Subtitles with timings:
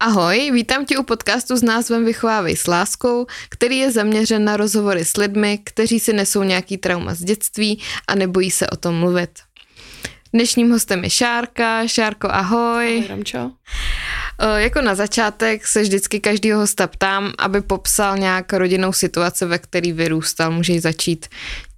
[0.00, 5.04] Ahoj, vítám tě u podcastu s názvem Vychovávej s láskou, který je zaměřen na rozhovory
[5.04, 9.30] s lidmi, kteří si nesou nějaký trauma z dětství a nebojí se o tom mluvit.
[10.32, 11.86] Dnešním hostem je Šárka.
[11.86, 12.98] Šárko, ahoj.
[12.98, 13.50] Ahoj, Ramčo.
[14.56, 19.92] Jako na začátek se vždycky každýho hosta ptám, aby popsal nějak rodinnou situaci, ve který
[19.92, 20.50] vyrůstal.
[20.50, 21.26] Můžeš začít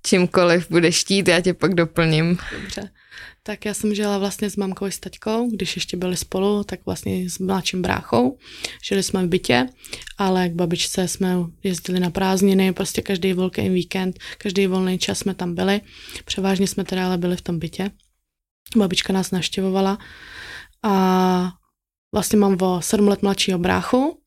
[0.06, 2.38] čímkoliv budeš štít, já tě pak doplním.
[2.60, 2.90] Dobře.
[3.42, 6.80] Tak já jsem žila vlastně s mamkou i s taťkou, když ještě byli spolu, tak
[6.86, 8.38] vlastně s mladším bráchou.
[8.84, 9.68] Žili jsme v bytě,
[10.18, 15.34] ale k babičce jsme jezdili na prázdniny, prostě každý velký víkend, každý volný čas jsme
[15.34, 15.80] tam byli.
[16.24, 17.90] Převážně jsme teda ale byli v tom bytě.
[18.76, 19.98] Babička nás navštěvovala
[20.82, 21.52] a
[22.14, 24.19] vlastně mám o sedm let mladšího bráchu,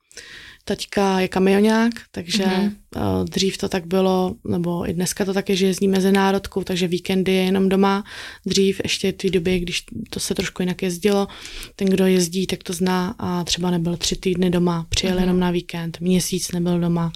[0.65, 3.23] Taťka je kamionák, takže mm-hmm.
[3.23, 7.31] dřív to tak bylo, nebo i dneska to tak je, že jezdí mezinárodku, takže víkendy
[7.31, 8.03] je jenom doma.
[8.45, 11.27] Dřív ještě v té době, když to se trošku jinak jezdilo,
[11.75, 15.19] ten, kdo jezdí, tak to zná a třeba nebyl tři týdny doma, přijel mm-hmm.
[15.21, 17.11] jenom na víkend, měsíc nebyl doma.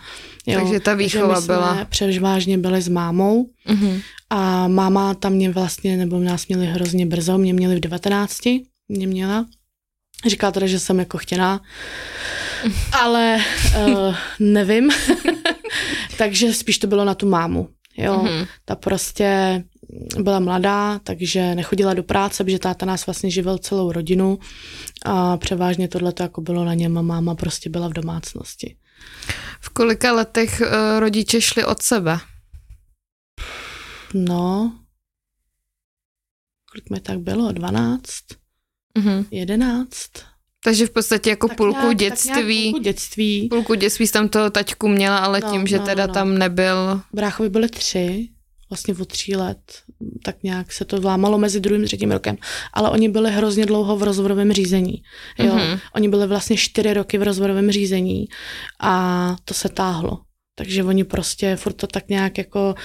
[0.48, 1.86] Jo, takže ta výchova takže byla.
[1.86, 4.02] Převážně byli s mámou mm-hmm.
[4.30, 8.38] a máma tam mě vlastně, nebo nás měli hrozně brzo, mě měli v 19,
[8.90, 9.46] mě měla.
[10.26, 11.62] Říká teda, že jsem jako chtěná,
[12.92, 13.38] ale
[13.78, 14.90] uh, nevím.
[16.18, 17.70] takže spíš to bylo na tu mámu.
[17.98, 18.48] Jo, mm-hmm.
[18.66, 19.64] ta prostě
[20.20, 24.40] byla mladá, takže nechodila do práce, protože táta nás vlastně živil celou rodinu
[25.06, 28.78] a převážně tohle to jako bylo na něm a máma prostě byla v domácnosti.
[29.62, 32.18] V kolika letech uh, rodiče šli od sebe?
[34.14, 34.74] No,
[36.72, 37.52] kolik mi tak bylo?
[37.52, 38.08] 12?
[38.98, 39.26] Mm-hmm.
[39.32, 39.94] 11.
[40.64, 42.64] Takže v podstatě jako tak půlku nějak, dětství.
[42.64, 43.48] půlku dětství.
[43.50, 46.14] Půlku dětství tam toho taťku měla, ale no, tím, že no, teda no.
[46.14, 47.02] tam nebyl.
[47.14, 48.30] Bráchovi byly tři,
[48.70, 49.60] vlastně o tří let,
[50.24, 52.38] tak nějak se to vlámalo mezi druhým a třetím rokem.
[52.74, 55.04] Ale oni byli hrozně dlouho v rozvodovém řízení.
[55.40, 55.56] Jo?
[55.56, 55.80] Mm-hmm.
[55.96, 58.26] Oni byli vlastně čtyři roky v rozvodovém řízení
[58.80, 60.20] a to se táhlo.
[60.56, 62.76] Takže oni prostě furt to tak nějak jako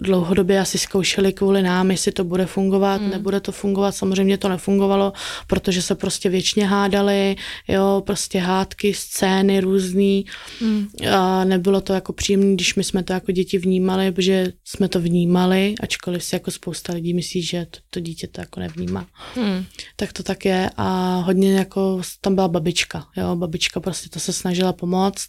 [0.00, 3.10] dlouhodobě asi zkoušeli kvůli nám, jestli to bude fungovat, hmm.
[3.10, 3.92] nebude to fungovat.
[3.92, 5.12] Samozřejmě to nefungovalo,
[5.46, 7.36] protože se prostě věčně hádali,
[7.68, 10.26] jo, prostě hádky, scény různý.
[10.60, 10.88] Hmm.
[11.10, 15.00] A nebylo to jako příjemné, když my jsme to jako děti vnímali, protože jsme to
[15.00, 19.06] vnímali, ačkoliv si jako spousta lidí myslí, že to, to dítě to jako nevnímá.
[19.34, 19.64] Hmm.
[19.96, 24.32] Tak to tak je a hodně jako tam byla babička, jo, babička prostě to se
[24.32, 25.28] snažila pomoct,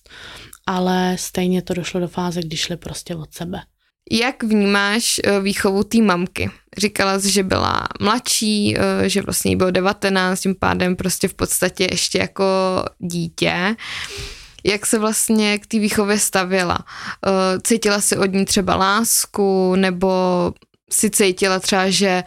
[0.67, 3.61] ale stejně to došlo do fáze, kdy šli prostě od sebe.
[4.11, 6.51] Jak vnímáš eh, výchovu té mamky?
[6.77, 11.33] Říkala jsi, že byla mladší, eh, že vlastně jí bylo 19, tím pádem prostě v
[11.33, 12.45] podstatě ještě jako
[12.99, 13.75] dítě.
[14.63, 16.79] Jak se vlastně k té výchově stavila?
[17.27, 20.11] Eh, cítila si od ní třeba lásku, nebo
[20.91, 22.23] si cítila třeba, že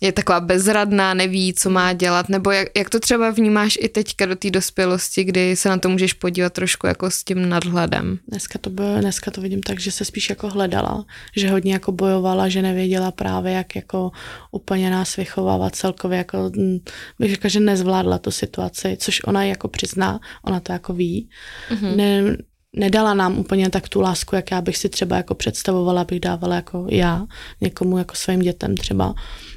[0.00, 4.26] je taková bezradná, neví, co má dělat, nebo jak, jak to třeba vnímáš i teďka
[4.26, 8.18] do té dospělosti, kdy se na to můžeš podívat trošku jako s tím nadhledem?
[8.28, 11.04] Dneska to, bylo, dneska to vidím tak, že se spíš jako hledala,
[11.36, 14.10] že hodně jako bojovala, že nevěděla právě, jak jako
[14.50, 16.78] úplně nás vychovávat celkově, jako hm,
[17.18, 21.28] bych řekla, že nezvládla tu situaci, což ona jako přizná, ona to jako ví.
[21.70, 21.96] Mm-hmm.
[21.96, 22.36] Ne,
[22.76, 26.54] nedala nám úplně tak tu lásku, jak já bych si třeba jako představovala, bych dávala
[26.54, 27.26] jako já
[27.60, 29.14] někomu jako svým dětem třeba.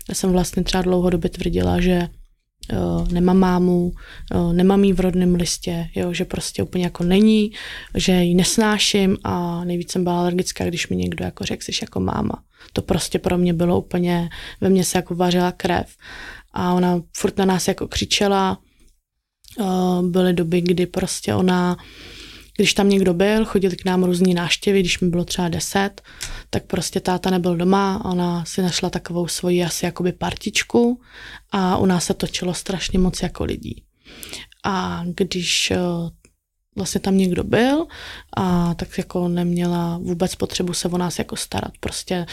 [0.10, 2.08] Já jsem vlastně třeba dlouhodobě tvrdila, že
[2.74, 3.92] uh, nemám mámu,
[4.36, 7.52] uh, nemám jí v rodném listě, jo, že prostě úplně jako není,
[7.96, 12.00] že ji nesnáším a nejvíc jsem byla alergická, když mi někdo jako řekl, jsi jako
[12.00, 12.44] máma.
[12.74, 14.30] To prostě pro mě bylo úplně,
[14.62, 15.88] ve mně se jako vařila krev
[16.54, 18.58] a ona furt na nás jako křičela,
[19.60, 21.78] uh, byly doby, kdy prostě ona
[22.58, 26.02] když tam někdo byl, chodili k nám různí náštěvy, když mi bylo třeba deset,
[26.50, 31.02] tak prostě táta nebyl doma, ona si našla takovou svoji asi jakoby partičku
[31.52, 33.84] a u nás se točilo strašně moc jako lidí.
[34.66, 35.78] A když eh,
[36.78, 37.86] vlastně tam někdo byl
[38.38, 41.72] a tak jako neměla vůbec potřebu se o nás jako starat.
[41.80, 42.26] Prostě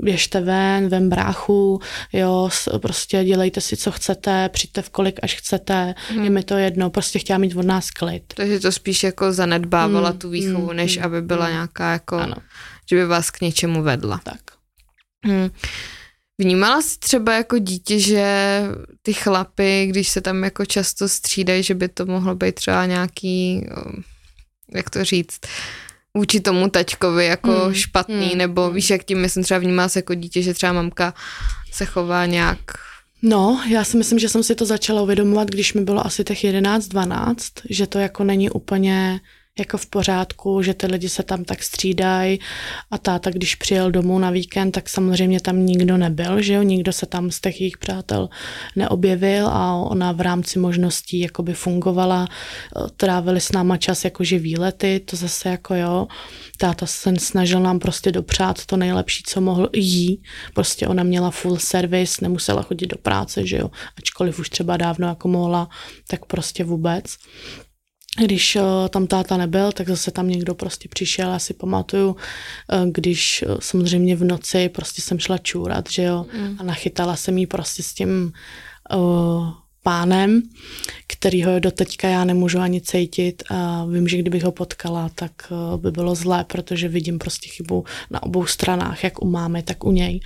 [0.00, 1.80] běžte ven, ven bráchu,
[2.12, 2.48] jo,
[2.82, 6.24] prostě dělejte si, co chcete, přijďte v kolik, až chcete, hmm.
[6.24, 8.34] je mi to jedno, prostě chtěla mít od nás klid.
[8.36, 10.18] Takže to spíš jako zanedbávala hmm.
[10.18, 10.76] tu výchovu, hmm.
[10.76, 11.06] než hmm.
[11.06, 11.54] aby byla hmm.
[11.54, 12.36] nějaká jako, ano.
[12.90, 14.20] že by vás k něčemu vedla.
[14.24, 14.40] Tak.
[15.26, 15.50] Hmm.
[16.38, 18.62] Vnímala jsi třeba jako dítě, že
[19.02, 23.66] ty chlapy, když se tam jako často střídají, že by to mohlo být třeba nějaký,
[24.74, 25.40] jak to říct,
[26.14, 27.74] vůči tomu taťkovi jako hmm.
[27.74, 28.38] špatný, hmm.
[28.38, 31.14] nebo víš, jak tím myslím třeba vnímala se jako dítě, že třeba mamka
[31.72, 32.58] se chová nějak
[33.26, 36.44] No, já si myslím, že jsem si to začala uvědomovat, když mi bylo asi těch
[36.44, 37.34] 11-12,
[37.70, 39.20] že to jako není úplně
[39.58, 42.40] jako v pořádku, že ty lidi se tam tak střídají
[42.90, 46.92] a táta, když přijel domů na víkend, tak samozřejmě tam nikdo nebyl, že jo, nikdo
[46.92, 48.28] se tam z těch jejich přátel
[48.76, 52.28] neobjevil a ona v rámci možností jakoby fungovala,
[52.96, 56.06] trávili s náma čas jakože výlety, to zase jako jo,
[56.58, 60.22] táta se snažil nám prostě dopřát to nejlepší, co mohl jí,
[60.54, 65.08] prostě ona měla full service, nemusela chodit do práce, že jo, ačkoliv už třeba dávno
[65.08, 65.68] jako mohla,
[66.08, 67.04] tak prostě vůbec
[68.18, 72.16] když uh, tam táta nebyl, tak zase tam někdo prostě přišel, já si pamatuju, uh,
[72.90, 76.56] když uh, samozřejmě v noci prostě jsem šla čůrat, že jo, mm.
[76.58, 78.32] a nachytala jsem jí prostě s tím
[78.94, 79.50] uh,
[79.82, 80.42] pánem,
[81.06, 85.32] kterýho do teďka já nemůžu ani cítit a vím, že kdybych ho potkala, tak
[85.76, 89.92] by bylo zlé, protože vidím prostě chybu na obou stranách, jak u mámy, tak u
[89.92, 90.20] něj.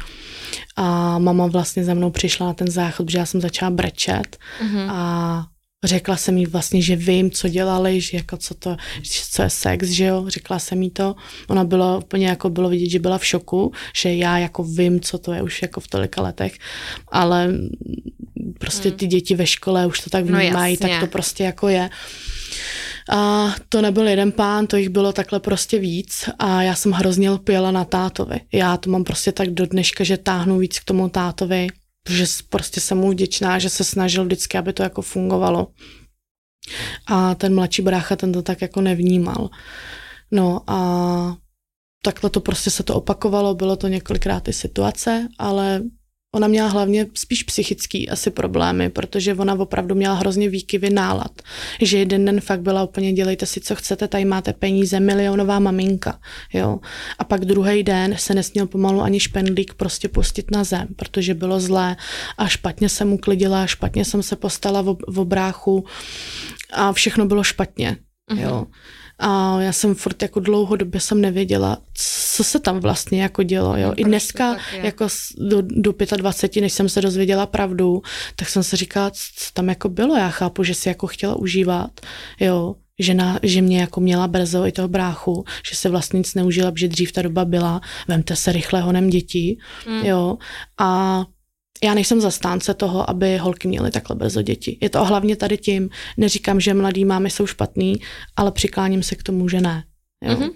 [0.76, 4.91] A mama vlastně za mnou přišla na ten záchod, protože já jsem začala brečet mm-hmm.
[4.91, 5.46] a
[5.84, 8.76] Řekla jsem jí vlastně, že vím, co dělali, že jako co to,
[9.30, 11.14] co je sex, že jo, řekla jsem jí to.
[11.48, 15.19] Ona byla úplně jako bylo vidět, že byla v šoku, že já jako vím, co
[15.19, 16.58] to je už jako v tolika letech,
[17.08, 17.54] ale
[18.58, 21.69] prostě ty děti ve škole už to tak no vnímají, no tak to prostě jako
[21.69, 21.90] je.
[23.10, 27.31] A to nebyl jeden pán, to jich bylo takhle prostě víc a já jsem hrozně
[27.31, 28.40] lpěla na tátovi.
[28.52, 31.66] Já to mám prostě tak do dneška, že táhnu víc k tomu tátovi,
[32.10, 35.69] že prostě jsem mu vděčná, že se snažil vždycky, aby to jako fungovalo.
[37.06, 39.50] A ten mladší brácha ten to tak jako nevnímal.
[40.31, 41.37] No a
[42.02, 45.82] takhle to prostě se to opakovalo, bylo to několikrát ty situace, ale
[46.34, 51.42] Ona měla hlavně spíš psychický asi problémy, protože ona opravdu měla hrozně výkyvy nálad.
[51.80, 56.20] Že jeden den fakt byla úplně dělejte si, co chcete, tady máte peníze, milionová maminka.
[56.52, 56.78] Jo.
[57.19, 61.60] A pak druhý den se nesměl pomalu ani špendlík prostě pustit na zem, protože bylo
[61.60, 61.96] zlé
[62.38, 65.84] a špatně jsem uklidila, špatně jsem se postala v, v obráchu
[66.72, 67.96] a všechno bylo špatně.
[68.31, 68.40] Uh-huh.
[68.40, 68.66] Jo.
[69.19, 71.79] A já jsem furt jako dlouhodobě jsem nevěděla,
[72.37, 73.76] co se tam vlastně jako dělo.
[73.76, 73.93] Jo.
[73.97, 75.06] I dneska jako
[75.38, 78.03] do, do 25, než jsem se dozvěděla pravdu,
[78.37, 80.17] tak jsem se říkala, co tam jako bylo.
[80.17, 82.00] Já chápu, že si jako chtěla užívat,
[82.41, 86.70] jo, žena, že mě jako měla brzo i toho bráchu, že se vlastně nic neužila,
[86.73, 90.06] protože dřív ta doba byla, vemte se rychle honem děti, mm.
[90.06, 90.38] jo,
[90.79, 91.25] a
[91.84, 94.78] já nejsem zastánce toho, aby holky měly takhle brzo děti.
[94.80, 98.00] Je to hlavně tady tím, neříkám, že mladý mámy jsou špatný,
[98.36, 99.84] ale přikláním se k tomu, že ne.
[100.25, 100.34] Jo?
[100.34, 100.50] Mm-hmm.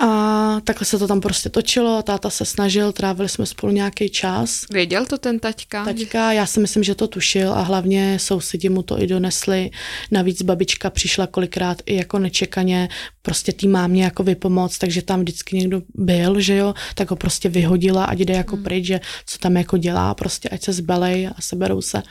[0.00, 4.64] A takhle se to tam prostě točilo, táta se snažil, trávili jsme spolu nějaký čas.
[4.70, 5.84] Věděl to ten taťka?
[5.84, 9.70] Taťka, já si myslím, že to tušil a hlavně sousedi mu to i donesli.
[10.10, 12.88] Navíc babička přišla kolikrát i jako nečekaně
[13.22, 17.48] prostě tý mámě jako vypomoc, takže tam vždycky někdo byl, že jo, tak ho prostě
[17.48, 18.64] vyhodila, ať jde jako hmm.
[18.64, 22.02] pryč, že co tam jako dělá, prostě ať se zbelej a seberou se.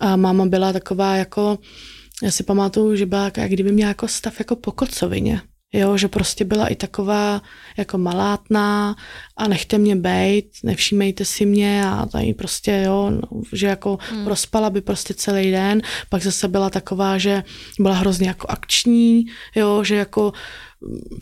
[0.00, 1.58] A máma byla taková jako,
[2.22, 5.40] já si pamatuju, že byla jak kdyby měla jako stav jako po kocovině.
[5.72, 7.42] Jo, že prostě byla i taková
[7.76, 8.96] jako malátná
[9.36, 14.24] a nechte mě bejt, nevšímejte si mě a tady prostě, jo, no, že jako hmm.
[14.24, 15.82] prospala by prostě celý den.
[16.08, 17.42] Pak zase byla taková, že
[17.80, 19.24] byla hrozně jako akční,
[19.56, 20.32] jo, že jako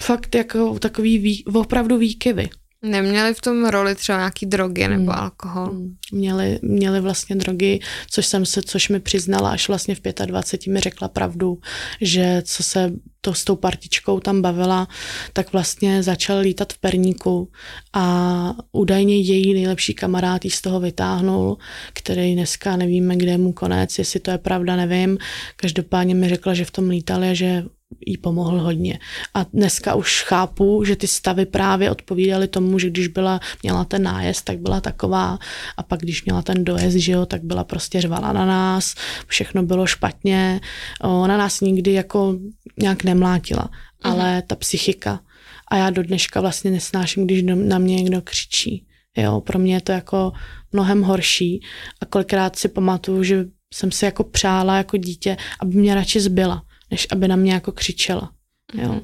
[0.03, 2.49] fakt jako takový vý, opravdu výkyvy.
[2.83, 5.21] Neměli v tom roli třeba nějaký drogy nebo hmm.
[5.21, 5.66] alkohol?
[5.66, 5.97] Hmm.
[6.12, 7.80] Měli, měli vlastně drogy,
[8.11, 11.59] což jsem se, což mi přiznala až vlastně v 25 mi řekla pravdu,
[12.00, 14.88] že co se to s tou partičkou tam bavila,
[15.33, 17.50] tak vlastně začal lítat v perníku
[17.92, 21.59] a údajně její nejlepší kamarád jí z toho vytáhnul,
[21.92, 25.18] který dneska nevíme, kde je mu konec, jestli to je pravda, nevím.
[25.56, 27.64] Každopádně mi řekla, že v tom lítali a že
[28.07, 28.99] jí pomohl hodně.
[29.35, 34.02] A dneska už chápu, že ty stavy právě odpovídaly tomu, že když byla, měla ten
[34.02, 35.38] nájezd, tak byla taková
[35.76, 38.95] a pak když měla ten dojezd, že jo, tak byla prostě řvala na nás,
[39.26, 40.61] všechno bylo špatně,
[41.00, 42.38] ona nás nikdy jako
[42.78, 43.71] nějak nemlátila,
[44.05, 44.12] mhm.
[44.12, 45.21] ale ta psychika
[45.69, 48.87] a já do dneška vlastně nesnáším, když na mě někdo křičí.
[49.16, 50.33] Jo, pro mě je to jako
[50.73, 51.61] mnohem horší
[52.00, 56.62] a kolikrát si pamatuju, že jsem si jako přála jako dítě, aby mě radši zbyla,
[56.90, 58.33] než aby na mě jako křičela.
[58.75, 58.88] Jo.
[58.88, 59.02] Mm-hmm.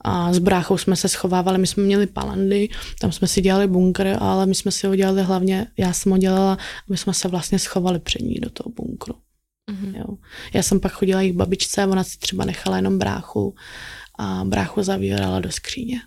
[0.00, 2.68] A s bráchou jsme se schovávali, my jsme měli palandy,
[3.00, 6.18] tam jsme si dělali bunkr, ale my jsme si ho dělali hlavně, já jsem ho
[6.18, 9.14] dělala, aby jsme se vlastně schovali před ní do toho bunkru.
[9.70, 9.98] Mm-hmm.
[9.98, 10.16] Jo.
[10.54, 13.54] Já jsem pak chodila jich babičce, ona si třeba nechala jenom bráchu
[14.18, 16.00] a bráchu zavírala do skříně.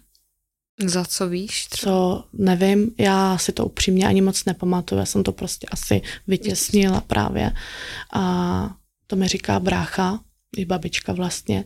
[0.86, 1.68] Za co víš?
[1.68, 1.92] Třeba?
[1.92, 7.02] Co nevím, já si to upřímně ani moc nepamatuju, já jsem to prostě asi vytěsnila
[7.02, 7.52] právě.
[8.14, 8.76] A
[9.08, 10.20] to mi říká brácha,
[10.58, 11.66] i babička vlastně.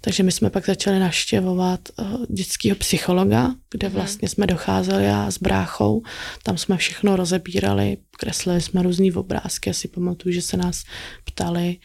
[0.00, 3.96] Takže my jsme pak začali navštěvovat uh, dětského psychologa, kde mhm.
[3.96, 6.02] vlastně jsme docházeli já s bráchou.
[6.42, 9.70] Tam jsme všechno rozebírali, kreslili jsme různý obrázky.
[9.70, 10.84] Asi pamatuju, že se nás
[11.24, 11.76] ptali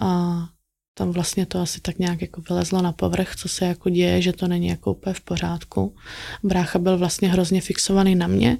[0.00, 0.38] a
[0.94, 4.32] tam vlastně to asi tak nějak jako vylezlo na povrch, co se jako děje, že
[4.32, 5.96] to není jako úplně v pořádku.
[6.42, 8.56] Brácha byl vlastně hrozně fixovaný na mě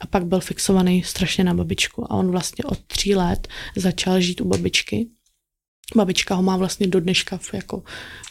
[0.00, 4.40] a pak byl fixovaný strašně na babičku a on vlastně od tří let začal žít
[4.40, 5.08] u babičky.
[5.96, 7.82] Babička ho má vlastně do dneška v, jako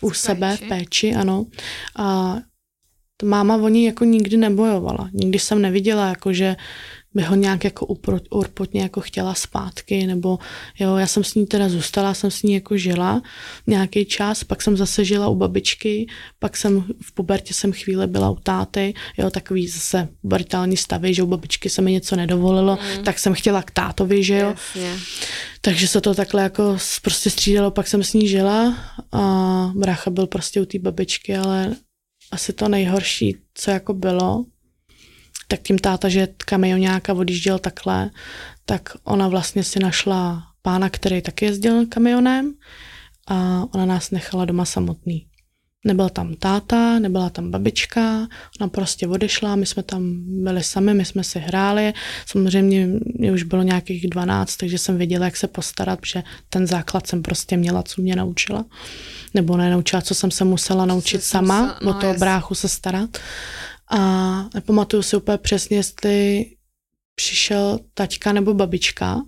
[0.02, 0.66] u v sebe péči.
[0.66, 1.46] v péči, ano.
[1.96, 2.38] A
[3.24, 5.10] máma o ní jako nikdy nebojovala.
[5.14, 6.56] Nikdy jsem neviděla, jako že
[7.14, 7.86] by ho nějak jako
[8.30, 10.40] urputně jako chtěla zpátky, nebo
[10.80, 13.22] jo, já jsem s ní teda zůstala, jsem s ní jako žila
[13.68, 16.08] nějaký čas, pak jsem zase žila u babičky,
[16.40, 21.24] pak jsem v pubertě jsem chvíli byla u táty, jo, takový zase pubertální stavy, že
[21.24, 23.04] u babičky se mi něco nedovolilo, mm.
[23.04, 24.56] tak jsem chtěla k tátovi, že jo.
[24.76, 25.00] Yeah.
[25.62, 28.78] Takže se to takhle jako prostě střídalo, pak jsem s ní žila
[29.12, 31.76] a brácha byl prostě u té babičky, ale
[32.32, 34.46] asi to nejhorší, co jako bylo,
[35.52, 38.10] tak tím táta, že kamionňáka odjížděl takhle,
[38.66, 42.54] tak ona vlastně si našla pána, který taky jezdil kamionem
[43.28, 45.28] a ona nás nechala doma samotný.
[45.86, 48.28] Nebyl tam táta, nebyla tam babička,
[48.60, 50.04] ona prostě odešla, my jsme tam
[50.44, 51.94] byli sami, my jsme si hráli.
[52.26, 52.88] Samozřejmě
[53.20, 57.22] mě už bylo nějakých 12, takže jsem věděla, jak se postarat, protože ten základ jsem
[57.22, 58.66] prostě měla, co mě naučila.
[59.34, 63.18] Nebo nenaučila, co jsem se musela naučit sama, musel, no, o toho bráchu se starat.
[63.92, 64.00] A
[64.54, 66.46] nepamatuju si úplně přesně, jestli
[67.16, 69.22] přišel taťka nebo babička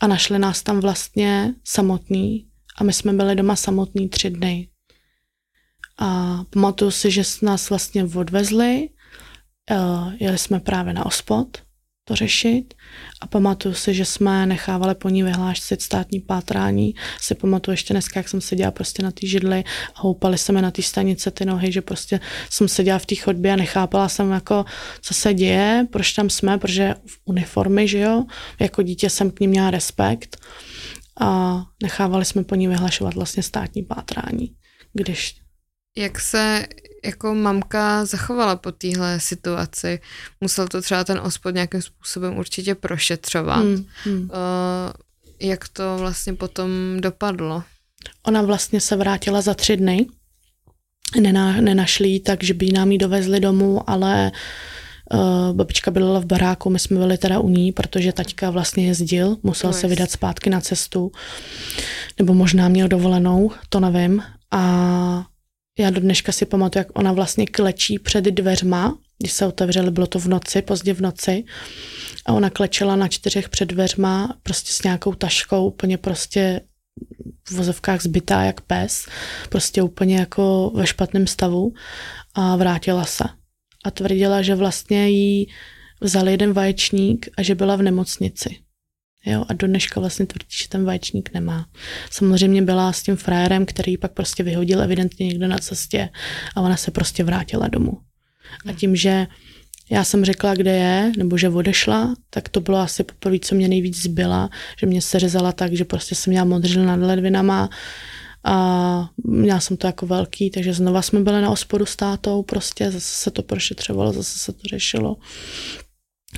[0.00, 4.68] a našli nás tam vlastně samotný a my jsme byli doma samotný tři dny.
[5.98, 8.88] A pamatuju si, že nás vlastně odvezli,
[10.16, 11.58] jeli jsme právě na ospod
[12.04, 12.74] to řešit
[13.20, 16.94] a pamatuju si, že jsme nechávali po ní vyhlášit státní pátrání.
[17.20, 19.64] Si pamatuju ještě dneska, jak jsem seděla prostě na té židli
[19.94, 23.14] a houpali se mi na té stanice ty nohy, že prostě jsem seděla v té
[23.14, 24.64] chodbě a nechápala jsem jako,
[25.02, 28.24] co se děje, proč tam jsme, protože v uniformy, že jo,
[28.60, 30.36] jako dítě jsem k ní měla respekt
[31.20, 34.54] a nechávali jsme po ní vyhlašovat vlastně státní pátrání,
[34.92, 35.40] když
[35.96, 36.66] jak se
[37.04, 40.00] jako mamka zachovala po téhle situaci?
[40.40, 43.64] Musel to třeba ten ospod nějakým způsobem určitě prošetřovat.
[43.64, 44.22] Hmm, hmm.
[44.22, 44.28] Uh,
[45.40, 47.62] jak to vlastně potom dopadlo?
[48.26, 50.06] Ona vlastně se vrátila za tři dny.
[51.20, 54.32] Nena, nenašli ji tak, že by nám ji dovezli domů, ale
[55.14, 59.36] uh, babička byla v baráku, my jsme byli teda u ní, protože taťka vlastně jezdil,
[59.42, 61.12] musel se vydat zpátky na cestu,
[62.18, 64.22] nebo možná měl dovolenou, to nevím.
[64.50, 65.26] A
[65.78, 70.06] já do dneška si pamatuju, jak ona vlastně klečí před dveřma, když se otevřely, bylo
[70.06, 71.44] to v noci, pozdě v noci.
[72.26, 76.60] A ona klečela na čtyřech před dveřma, prostě s nějakou taškou, úplně prostě
[77.48, 79.06] v vozovkách zbytá jak pes,
[79.48, 81.72] prostě úplně jako ve špatném stavu
[82.34, 83.24] a vrátila se.
[83.84, 85.46] A tvrdila, že vlastně jí
[86.00, 88.56] vzal jeden vaječník a že byla v nemocnici.
[89.26, 91.66] Jo, a do dneška vlastně tvrdí, že ten vaječník nemá.
[92.10, 96.08] Samozřejmě byla s tím frérem, který pak prostě vyhodil evidentně někde na cestě
[96.56, 97.98] a ona se prostě vrátila domů.
[98.66, 99.26] A tím, že
[99.90, 103.68] já jsem řekla, kde je, nebo že odešla, tak to bylo asi poprvé, co mě
[103.68, 104.50] nejvíc zbyla,
[104.80, 107.70] že mě se řezala tak, že prostě jsem měla modřil nad ledvinama
[108.44, 112.90] a měla jsem to jako velký, takže znova jsme byli na ospodu s tátou, prostě
[112.90, 115.16] zase se to prošetřovalo, zase se to řešilo.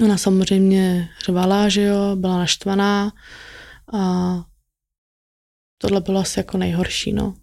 [0.00, 3.12] Ona samozřejmě řvala, že jo, byla naštvaná
[3.92, 4.34] a
[5.78, 7.34] tohle bylo asi jako nejhorší, no.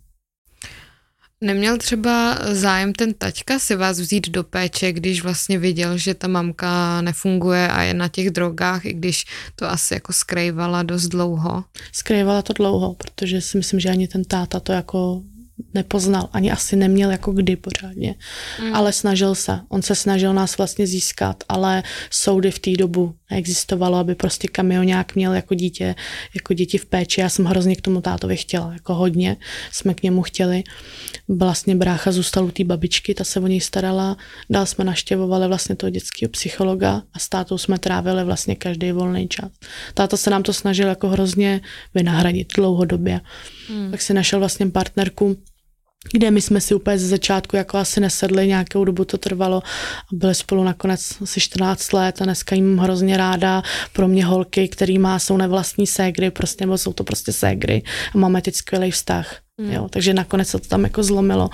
[1.41, 6.27] Neměl třeba zájem ten taťka si vás vzít do péče, když vlastně viděl, že ta
[6.27, 9.25] mamka nefunguje a je na těch drogách, i když
[9.55, 11.63] to asi jako skrývala dost dlouho?
[11.91, 15.23] Skrývala to dlouho, protože si myslím, že ani ten táta to jako
[15.73, 18.15] nepoznal, ani asi neměl jako kdy pořádně,
[18.63, 18.75] mm.
[18.75, 19.59] ale snažil se.
[19.69, 25.15] On se snažil nás vlastně získat, ale soudy v té dobu neexistovalo, aby prostě kamionák
[25.15, 25.95] měl jako dítě,
[26.35, 27.21] jako děti v péči.
[27.21, 29.37] Já jsem hrozně k tomu tátovi chtěla, jako hodně
[29.71, 30.63] jsme k němu chtěli.
[31.27, 34.17] Vlastně brácha zůstal u té babičky, ta se o něj starala,
[34.49, 39.27] dál jsme naštěvovali vlastně toho dětského psychologa a s tátou jsme trávili vlastně každý volný
[39.27, 39.51] čas.
[39.93, 41.61] Táta se nám to snažil jako hrozně
[41.93, 43.21] vynahradit dlouhodobě.
[43.69, 43.91] Hmm.
[43.91, 45.37] Tak si našel vlastně partnerku,
[46.11, 49.57] kde my jsme si úplně ze začátku jako asi nesedli, nějakou dobu to trvalo
[50.13, 53.63] a byli spolu nakonec asi 14 let a dneska jim hrozně ráda.
[53.93, 57.83] Pro mě holky, který má, jsou nevlastní ségry, prostě, nebo jsou to prostě ségry
[58.15, 59.37] a máme teď skvělý vztah.
[59.61, 59.71] Mm.
[59.71, 61.49] Jo, takže nakonec se to tam jako zlomilo.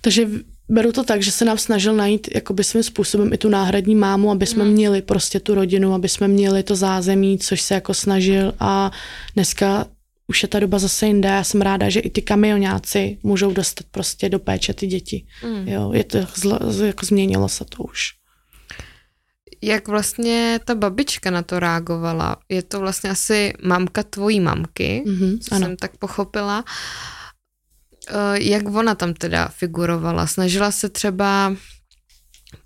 [0.00, 0.28] Takže
[0.68, 4.30] beru to tak, že se nám snažil najít jakoby svým způsobem i tu náhradní mámu,
[4.30, 4.70] aby jsme mm.
[4.70, 8.90] měli prostě tu rodinu, aby jsme měli to zázemí, což se jako snažil a
[9.34, 9.86] dneska
[10.28, 11.28] už je ta doba zase jinde.
[11.28, 15.26] Já jsem ráda, že i ty kamionáci můžou dostat prostě do péče ty děti.
[15.44, 15.68] Mm.
[15.68, 18.12] Jo, je to zlo, jako změnilo se to už.
[19.62, 22.36] Jak vlastně ta babička na to reagovala?
[22.48, 25.66] Je to vlastně asi mamka tvojí mamky, mm-hmm, co ano.
[25.66, 26.64] jsem tak pochopila.
[28.08, 30.26] Eh, jak ona tam teda figurovala?
[30.26, 31.56] Snažila se třeba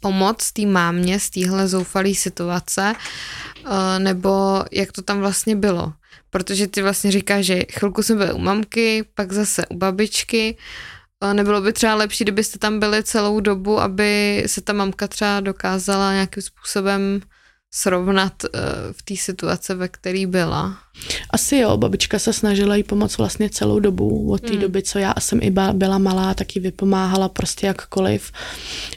[0.01, 5.93] pomoct té mámě z téhle zoufalé situace, eh, nebo jak to tam vlastně bylo?
[6.31, 10.57] Protože ty vlastně říkáš, že chvilku jsme byli u mamky, pak zase u babičky.
[11.33, 16.13] Nebylo by třeba lepší, kdybyste tam byli celou dobu, aby se ta mamka třeba dokázala
[16.13, 17.21] nějakým způsobem
[17.71, 18.61] srovnat uh,
[18.93, 20.79] v té situace, ve které byla?
[21.31, 24.61] Asi jo, babička se snažila jí pomoct vlastně celou dobu, od té hmm.
[24.61, 28.33] doby, co já jsem i byla malá, tak jí vypomáhala prostě jakkoliv.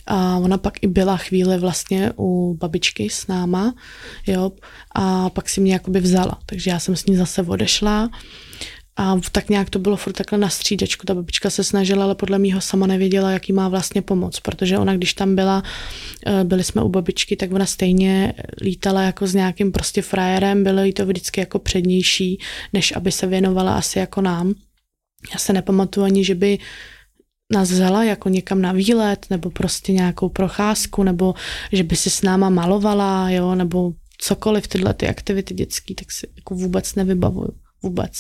[0.06, 3.76] A ona pak i byla chvíli vlastně u babičky s náma,
[4.28, 4.52] jo,
[4.96, 8.10] a pak si mě jakoby vzala, takže já jsem s ní zase odešla
[8.96, 11.06] a tak nějak to bylo furt takhle na střídečku.
[11.06, 14.96] Ta babička se snažila, ale podle mýho sama nevěděla, jaký má vlastně pomoc, protože ona,
[14.96, 15.64] když tam byla,
[16.26, 20.84] eh, byli jsme u babičky, tak ona stejně lítala jako s nějakým prostě frajerem, bylo
[20.84, 22.40] jí to vždycky jako přednější,
[22.74, 24.54] než aby se věnovala asi jako nám.
[25.34, 26.60] Já se nepamatuju ani, že by
[27.54, 31.34] nás vzala jako někam na výlet, nebo prostě nějakou procházku, nebo
[31.72, 36.28] že by si s náma malovala, jo, nebo cokoliv tyhle ty aktivity dětské, tak si
[36.36, 37.50] jako vůbec nevybavuju.
[37.84, 38.14] Vůbec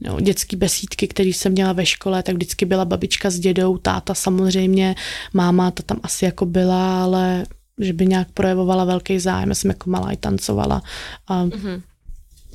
[0.00, 4.14] no, dětské besídky, které jsem měla ve škole, tak vždycky byla babička s dědou, táta
[4.14, 4.94] samozřejmě,
[5.32, 7.46] máma ta tam asi jako byla, ale
[7.80, 10.82] že by nějak projevovala velký zájem, já jsem jako malá i tancovala
[11.26, 11.82] a mm-hmm.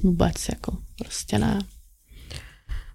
[0.03, 1.59] vůbec jako prostě ne.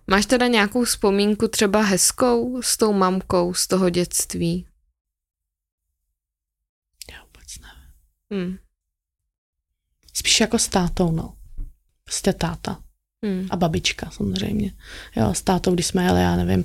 [0.06, 4.66] Máš teda nějakou vzpomínku třeba hezkou s tou mamkou z toho dětství?
[7.12, 7.68] Já vůbec ne.
[8.30, 8.58] Hmm.
[10.14, 11.34] Spíš jako s tátou, no.
[12.04, 12.82] Prostě táta.
[13.24, 13.46] Hmm.
[13.50, 14.72] A babička samozřejmě.
[15.16, 16.64] Jo, s tátou, když jsme jeli, já nevím,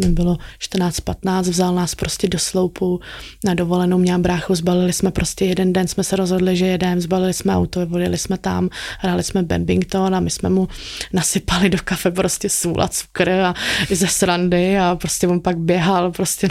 [0.00, 3.00] mi bylo 14-15, vzal nás prostě do sloupu
[3.44, 7.34] na dovolenou, měl bráchu, zbalili jsme prostě jeden den, jsme se rozhodli, že jedeme, zbalili
[7.34, 10.68] jsme auto, volili jsme tam, hráli jsme Bambington a my jsme mu
[11.12, 13.54] nasypali do kafe prostě sůl a cukr a
[13.90, 16.48] ze srandy a prostě on pak běhal prostě.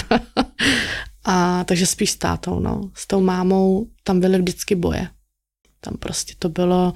[1.26, 2.90] a takže spíš s tátou, no.
[2.94, 5.08] S tou mámou tam byly vždycky boje.
[5.80, 6.94] Tam prostě to bylo,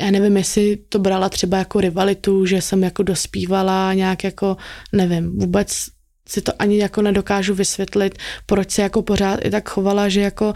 [0.00, 4.56] já nevím, jestli to brala třeba jako rivalitu, že jsem jako dospívala nějak jako,
[4.92, 5.86] nevím, vůbec
[6.28, 10.52] si to ani jako nedokážu vysvětlit, proč se jako pořád i tak chovala, že jako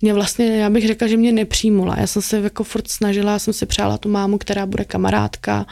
[0.00, 1.96] mě vlastně, já bych řekla, že mě nepřijmula.
[1.98, 5.66] Já jsem se jako furt snažila, já jsem si přála tu mámu, která bude kamarádka,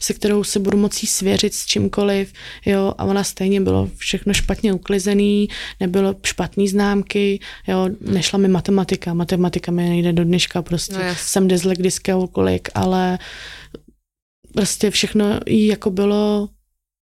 [0.00, 2.32] se kterou se budu moci svěřit s čímkoliv,
[2.66, 5.48] jo, a ona stejně bylo všechno špatně uklizený,
[5.80, 11.48] nebylo špatný známky, jo, nešla mi matematika, matematika mi nejde do dneška, prostě no jsem
[12.32, 13.18] kolik, ale
[14.52, 16.48] prostě všechno jí jako bylo,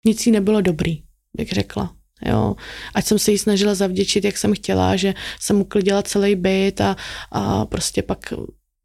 [0.05, 1.03] nic jí nebylo dobrý,
[1.37, 1.95] bych řekla.
[2.21, 2.55] Jo.
[2.95, 6.95] Ať jsem se jí snažila zavděčit, jak jsem chtěla, že jsem uklidila celý byt a,
[7.31, 8.33] a prostě pak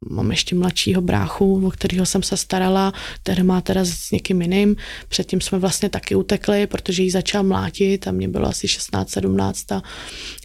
[0.05, 4.75] mám ještě mladšího bráchu, o kterého jsem se starala, který má teda s někým jiným.
[5.09, 9.83] Předtím jsme vlastně taky utekli, protože jí začal mlátit a mě bylo asi 16-17 a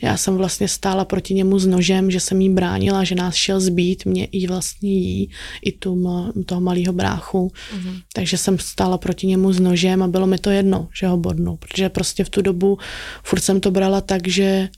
[0.02, 3.60] já jsem vlastně stála proti němu s nožem, že jsem jí bránila, že nás šel
[3.60, 5.30] zbít, mě i vlastně jí,
[5.62, 6.04] i tu,
[6.46, 7.52] toho malého bráchu.
[7.76, 8.00] Mm-hmm.
[8.12, 11.56] Takže jsem stála proti němu s nožem a bylo mi to jedno, že ho bodnu,
[11.56, 12.78] protože prostě v tu dobu
[13.22, 14.68] furt jsem to brala tak, že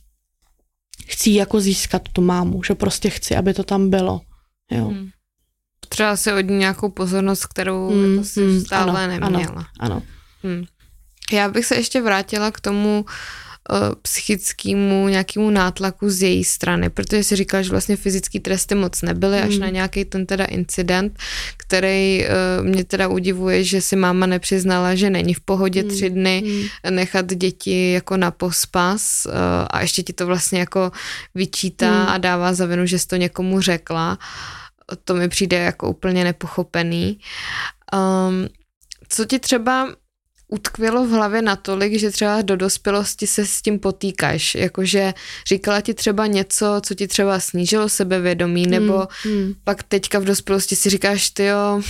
[1.06, 4.20] chci jako získat tu mámu, že prostě chci, aby to tam bylo.
[4.70, 4.88] Jo.
[4.88, 5.10] Hmm.
[5.88, 9.54] Třeba si od ní nějakou pozornost, kterou hmm, jako si hmm, stále ano, neměla.
[9.54, 10.02] Ano, ano.
[10.42, 10.64] Hmm.
[11.32, 13.04] Já bych se ještě vrátila k tomu
[14.02, 19.40] psychickému nějakému nátlaku z její strany, protože si říkala, že vlastně fyzický tresty moc nebyly,
[19.40, 19.60] až mm.
[19.60, 21.18] na nějaký ten teda incident,
[21.56, 25.88] který uh, mě teda udivuje, že si máma nepřiznala, že není v pohodě mm.
[25.88, 26.94] tři dny mm.
[26.94, 29.32] nechat děti jako na pospas uh,
[29.70, 30.92] a ještě ti to vlastně jako
[31.34, 32.08] vyčítá mm.
[32.08, 34.18] a dává za vinu, že jsi to někomu řekla.
[35.04, 37.18] To mi přijde jako úplně nepochopený.
[37.94, 38.48] Um,
[39.08, 39.88] co ti třeba
[40.48, 45.14] utkvělo v hlavě natolik, že třeba do dospělosti se s tím potýkáš, jakože
[45.46, 49.54] říkala ti třeba něco, co ti třeba snížilo sebevědomí, nebo hmm, hmm.
[49.64, 51.82] pak teďka v dospělosti si říkáš, ty jo,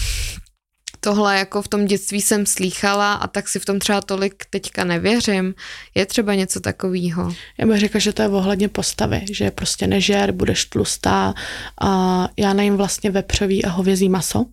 [1.00, 4.84] tohle jako v tom dětství jsem slýchala a tak si v tom třeba tolik teďka
[4.84, 5.54] nevěřím.
[5.94, 7.34] Je třeba něco takového?
[7.58, 11.34] Já bych řekla, že to je ohledně postavy, že prostě nežer, budeš tlustá
[11.80, 14.46] a já nejím vlastně vepřový a hovězí maso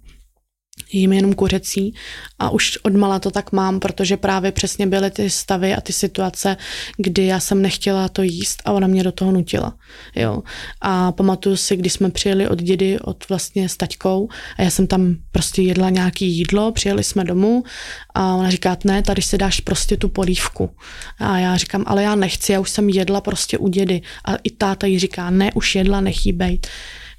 [0.94, 1.94] jím jenom kuřecí
[2.40, 6.58] a už odmala to tak mám, protože právě přesně byly ty stavy a ty situace,
[6.98, 9.76] kdy já jsem nechtěla to jíst a ona mě do toho nutila.
[10.16, 10.44] Jo.
[10.82, 14.88] A pamatuju si, když jsme přijeli od dědy, od vlastně s taťkou a já jsem
[14.88, 17.64] tam prostě jedla nějaký jídlo, přijeli jsme domů
[18.16, 20.70] a ona říká, ne, tady si dáš prostě tu polívku.
[21.20, 24.02] A já říkám, ale já nechci, já už jsem jedla prostě u dědy.
[24.26, 26.60] A i táta jí říká, ne, už jedla, nechýbej.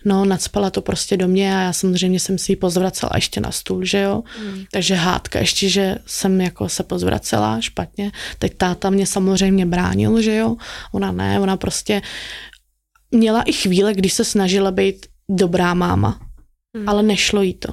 [0.04, 3.50] No, nadspala to prostě do mě a já samozřejmě jsem si ji pozvracela ještě na
[3.50, 4.22] stůl, že jo.
[4.40, 4.64] Mm.
[4.72, 8.12] Takže hádka ještě, že jsem jako se pozvracela špatně.
[8.38, 10.56] Teď táta mě samozřejmě bránil, že jo.
[10.92, 12.02] Ona ne, ona prostě
[13.10, 16.20] měla i chvíle, kdy se snažila být dobrá máma,
[16.76, 16.88] mm.
[16.88, 17.72] ale nešlo jí to.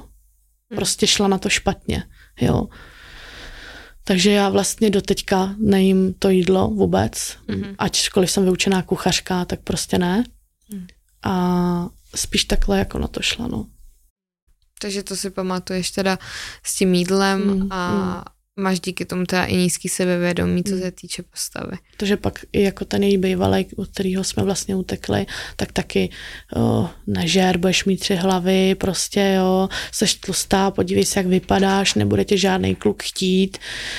[0.70, 0.76] Mm.
[0.76, 2.04] Prostě šla na to špatně,
[2.40, 2.68] jo.
[4.04, 7.64] Takže já vlastně doteďka nejím to jídlo vůbec, mm.
[7.78, 10.24] ačkoliv jsem vyučená kuchařka, tak prostě ne.
[10.72, 10.86] Mm.
[11.24, 13.66] A spíš takhle jako na to šla, no.
[14.80, 16.18] Takže to si pamatuješ teda
[16.62, 18.31] s tím jídlem mm, a mm.
[18.56, 20.80] Máš díky tomu teda i nízký sebevědomí, co mm.
[20.80, 21.76] se týče postavy.
[21.96, 26.10] Takže pak i jako ten její bývalý, od kterého jsme vlastně utekli, tak taky
[26.56, 32.24] o, nežer, budeš mít tři hlavy, prostě jo, seš tlustá, podívej se, jak vypadáš, nebude
[32.24, 33.58] tě žádný kluk chtít.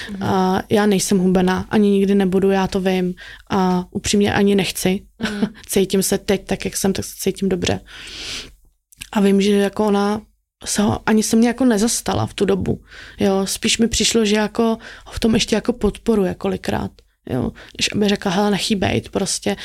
[0.10, 0.24] Mm.
[0.24, 3.13] A já nejsem hubená, ani nikdy nebudu, já to vím
[3.50, 5.02] a upřímně ani nechci.
[5.32, 5.48] Mm.
[5.68, 7.80] cítím se teď tak, jak jsem, tak se cítím dobře.
[9.12, 10.22] A vím, že jako ona
[10.65, 12.82] se ho, ani se mě jako nezastala v tu dobu.
[13.19, 14.78] Jo, spíš mi přišlo, že jako
[15.12, 16.91] v tom ještě jako podporuje kolikrát.
[17.30, 19.56] Jo, když aby řekla, hele, nechybejt, prostě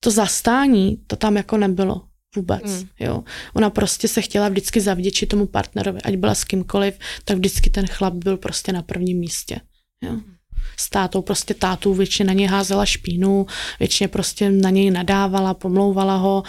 [0.00, 2.02] to zastání, to tam jako nebylo
[2.36, 2.88] vůbec, mm.
[3.00, 3.24] jo.
[3.54, 7.86] Ona prostě se chtěla vždycky zavděčit tomu partnerovi, ať byla s kýmkoliv, tak vždycky ten
[7.86, 9.60] chlap byl prostě na prvním místě,
[10.02, 10.12] jo.
[10.12, 10.38] Mm
[10.78, 13.46] s tátou, prostě tátu většině na něj házela špínu,
[13.78, 16.42] většině prostě na něj nadávala, pomlouvala ho,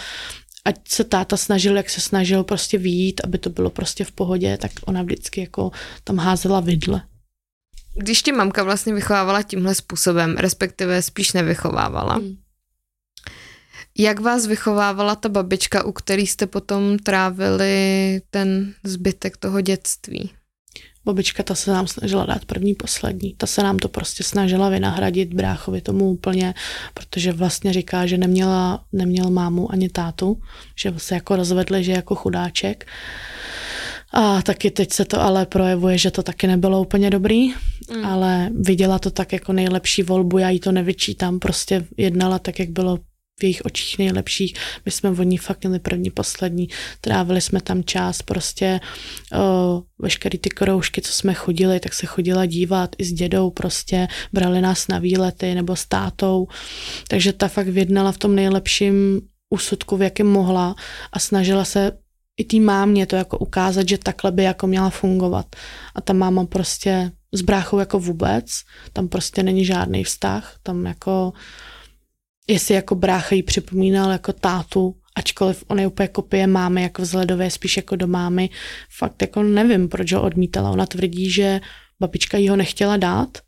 [0.64, 4.56] ať se táta snažil, jak se snažil prostě výjít, aby to bylo prostě v pohodě,
[4.56, 5.70] tak ona vždycky jako
[6.04, 7.02] tam házela vidle.
[7.94, 12.36] Když ti mamka vlastně vychovávala tímhle způsobem, respektive spíš nevychovávala, hmm.
[13.98, 20.30] jak vás vychovávala ta babička, u který jste potom trávili ten zbytek toho dětství?
[21.04, 23.34] Babička ta se nám snažila dát první, poslední.
[23.34, 26.54] Ta se nám to prostě snažila vynahradit bráchovi tomu úplně,
[26.94, 30.40] protože vlastně říká, že neměla, neměl mámu ani tátu,
[30.76, 32.86] že se jako rozvedli, že jako chudáček.
[34.12, 38.04] A taky teď se to ale projevuje, že to taky nebylo úplně dobrý, mm.
[38.04, 42.70] ale viděla to tak jako nejlepší volbu, já jí to nevyčítám, prostě jednala tak, jak
[42.70, 42.98] bylo
[43.40, 44.54] v jejich očích nejlepších.
[44.84, 46.68] My jsme o ní fakt měli první, poslední.
[47.00, 48.80] Trávili jsme tam čas, prostě
[49.38, 54.08] o, veškerý ty kroužky, co jsme chodili, tak se chodila dívat i s dědou, prostě
[54.32, 56.46] brali nás na výlety nebo s tátou.
[57.08, 60.74] Takže ta fakt vědnala v tom nejlepším úsudku, v jakém mohla
[61.12, 61.92] a snažila se
[62.40, 65.46] i tý mámě to jako ukázat, že takhle by jako měla fungovat.
[65.94, 68.46] A ta máma prostě s bráchou jako vůbec,
[68.92, 71.32] tam prostě není žádný vztah, tam jako
[72.48, 77.50] jestli jako brácha jí připomínal jako tátu, ačkoliv on je úplně kopie mámy, jako vzhledové,
[77.50, 78.50] spíš jako do mámy.
[78.98, 80.70] Fakt jako nevím, proč ho odmítala.
[80.70, 81.60] Ona tvrdí, že
[82.00, 83.38] babička jí ho nechtěla dát.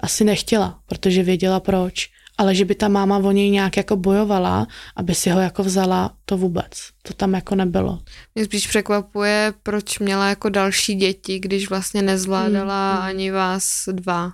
[0.00, 2.08] Asi nechtěla, protože věděla proč.
[2.38, 6.16] Ale že by ta máma o něj nějak jako bojovala, aby si ho jako vzala,
[6.24, 6.70] to vůbec.
[7.02, 8.02] To tam jako nebylo.
[8.34, 13.02] Mě spíš překvapuje, proč měla jako další děti, když vlastně nezvládala hmm.
[13.02, 14.32] ani vás dva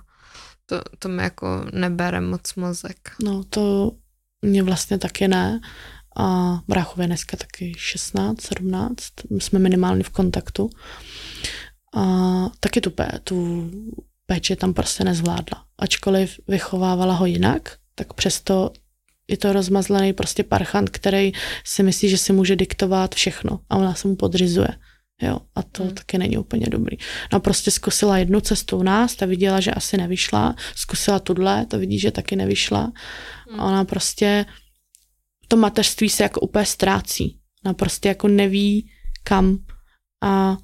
[0.71, 3.11] to, to mi jako nebere moc mozek.
[3.23, 3.91] No to
[4.41, 5.61] mě vlastně taky ne.
[6.17, 9.03] A bráchově dneska taky 16, 17,
[9.39, 10.69] jsme minimálně v kontaktu.
[11.95, 12.05] A
[12.59, 13.69] taky tu, pé, tu
[14.25, 15.65] péči tam prostě nezvládla.
[15.77, 18.71] Ačkoliv vychovávala ho jinak, tak přesto
[19.27, 21.31] je to rozmazlený prostě parchant, který
[21.65, 24.69] si myslí, že si může diktovat všechno a ona se mu podřizuje.
[25.21, 25.93] Jo, a to hmm.
[25.93, 26.97] taky není úplně dobrý.
[27.33, 31.79] No prostě zkusila jednu cestu u nás, ta viděla, že asi nevyšla, zkusila tudle, to
[31.79, 32.91] vidí, že taky nevyšla.
[33.49, 33.59] Hmm.
[33.59, 34.45] Ona prostě
[35.47, 37.39] to mateřství se jako úplně ztrácí.
[37.65, 38.91] Ona prostě jako neví
[39.23, 39.57] kam
[40.23, 40.57] a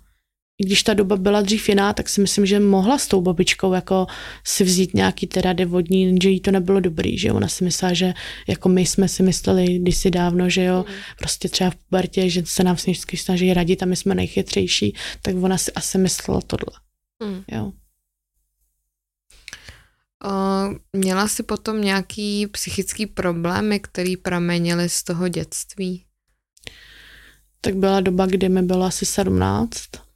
[0.60, 3.74] i když ta doba byla dřív jiná, tak si myslím, že mohla s tou babičkou
[3.74, 4.08] jako
[4.43, 7.93] si vzít nějaký ty rady vodní, že jí to nebylo dobrý, že ona si myslela,
[7.93, 8.13] že
[8.48, 10.96] jako my jsme si mysleli kdysi dávno, že jo, mm.
[11.20, 15.36] prostě třeba v pubertě, že se nám vždycky snaží radit a my jsme nejchytřejší, tak
[15.36, 16.80] ona si asi myslela tohle.
[17.24, 17.43] Mm.
[17.52, 17.72] Jo.
[20.93, 26.06] Měla jsi potom nějaký psychický problémy, který pramenily z toho dětství?
[27.62, 30.07] Tak byla doba, kdy mi bylo asi 17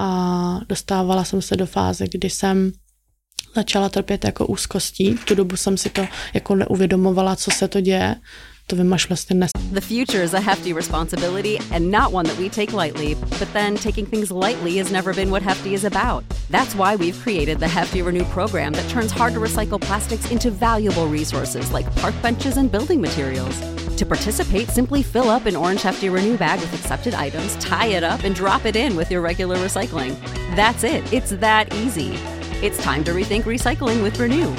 [0.00, 2.72] a dostávala jsem se do fáze, kdy jsem
[3.56, 5.14] začala trpět jako úzkostí.
[5.14, 8.16] V tu dobu jsem si to jako neuvědomovala, co se to děje.
[8.66, 9.50] To vím až vlastně dnes.
[9.72, 13.14] The future is a hefty responsibility and not one that we take lightly.
[13.14, 16.24] But then taking things lightly has never been what Hefty is about.
[16.50, 20.50] That's why we've created the Hefty Renew program that turns hard to recycle plastics into
[20.50, 23.54] valuable resources like park benches and building materials.
[24.00, 28.02] To participate, simply fill up an orange Hefty Renew bag with accepted items, tie it
[28.02, 30.16] up, and drop it in with your regular recycling.
[30.56, 31.12] That's it.
[31.12, 32.16] It's that easy.
[32.62, 34.54] It's time to rethink recycling with Renew.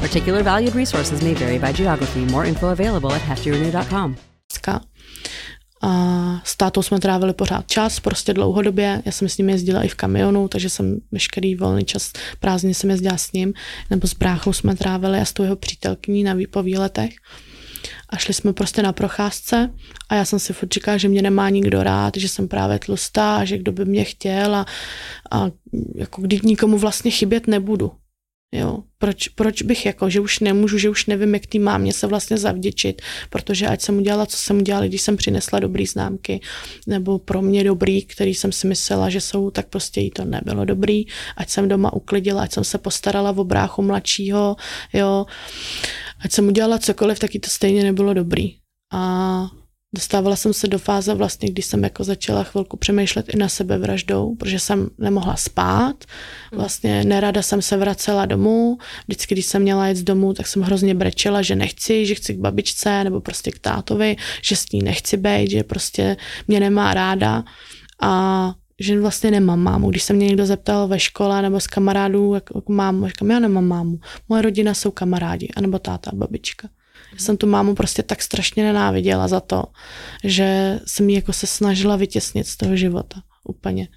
[0.00, 2.24] Particular valued resources may vary by geography.
[2.24, 4.16] More info available at heftyrenew.com.
[5.82, 9.02] A s tátou jsme trávili pořád čas, prostě dlouhodobě.
[9.06, 12.90] Já jsem s ním jezdila i v kamionu, takže jsem veškerý volný čas prázdně jsem
[12.90, 13.52] jezdila s ním,
[13.90, 17.10] nebo s bráchou jsme trávili a s tou jeho přítelkyní na po výletech
[18.10, 19.70] a šli jsme prostě na procházce
[20.08, 23.44] a já jsem si furt říkala, že mě nemá nikdo rád, že jsem právě tlustá,
[23.44, 24.66] že kdo by mě chtěl a,
[25.30, 25.50] a
[25.94, 27.92] jako když nikomu vlastně chybět nebudu.
[28.54, 32.06] Jo, proč, proč bych jako, že už nemůžu, že už nevím, jak tý mámě se
[32.06, 36.40] vlastně zavděčit, protože ať jsem udělala, co jsem udělala, když jsem přinesla dobrý známky,
[36.86, 40.64] nebo pro mě dobrý, který jsem si myslela, že jsou, tak prostě jí to nebylo
[40.64, 41.04] dobrý,
[41.36, 44.56] ať jsem doma uklidila, ať jsem se postarala o bráchu mladšího,
[44.92, 45.26] jo,
[46.24, 48.56] ať jsem udělala cokoliv, tak jí to stejně nebylo dobrý.
[48.92, 49.46] A
[49.94, 53.78] dostávala jsem se do fáze vlastně, když jsem jako začala chvilku přemýšlet i na sebe
[53.78, 56.04] vraždou, protože jsem nemohla spát,
[56.52, 58.78] vlastně nerada jsem se vracela domů,
[59.08, 62.34] vždycky, když jsem měla jít z domů, tak jsem hrozně brečela, že nechci, že chci
[62.34, 66.16] k babičce nebo prostě k tátovi, že s ní nechci být, že prostě
[66.48, 67.44] mě nemá ráda.
[68.02, 69.90] A že vlastně nemám mámu.
[69.90, 73.38] Když se mě někdo zeptal ve škole nebo s kamarádů, jak, jak mámu, říkám, já
[73.38, 73.98] nemám mámu.
[74.28, 76.68] Moje rodina jsou kamarádi, anebo táta, babička.
[77.12, 79.64] Já jsem tu mámu prostě tak strašně nenáviděla za to,
[80.24, 83.88] že jsem ji jako se snažila vytěsnit z toho života úplně.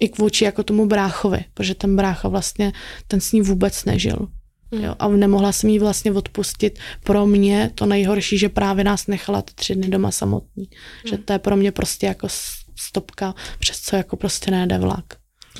[0.00, 2.72] I k vůči jako tomu bráchovi, protože ten brácha vlastně,
[3.08, 4.28] ten s ní vůbec nežil.
[4.72, 4.84] Hmm.
[4.84, 6.78] Jo, a nemohla jsem jí vlastně odpustit.
[7.04, 10.64] Pro mě to nejhorší, že právě nás nechala ty tři dny doma samotný.
[10.64, 11.10] Hmm.
[11.10, 12.28] Že to je pro mě prostě jako
[12.76, 15.04] stopka, přes co jako prostě nejde vlak.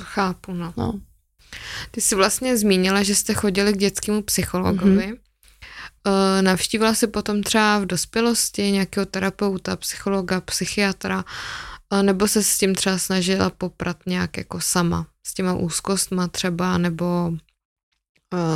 [0.01, 0.73] Chápu, no.
[0.77, 0.99] no.
[1.91, 5.13] Ty jsi vlastně zmínila, že jste chodili k dětskému psychologovi.
[5.13, 6.41] Mm-hmm.
[6.41, 11.25] Navštívila jsi potom třeba v dospělosti nějakého terapeuta, psychologa, psychiatra,
[12.01, 17.31] nebo se s tím třeba snažila poprat nějak jako sama, s těma úzkostma třeba, nebo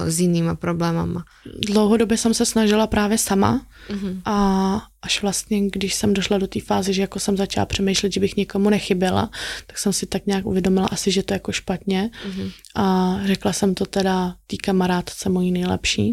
[0.06, 1.24] s jinýma problémama?
[1.68, 4.22] Dlouhodobě jsem se snažila právě sama mm-hmm.
[4.26, 8.20] a až vlastně, když jsem došla do té fáze, že jako jsem začala přemýšlet, že
[8.20, 9.30] bych nikomu nechyběla,
[9.68, 12.52] tak jsem si tak nějak uvědomila asi, že to je jako špatně mm-hmm.
[12.76, 16.12] a řekla jsem to teda té kamarádce mojí nejlepší,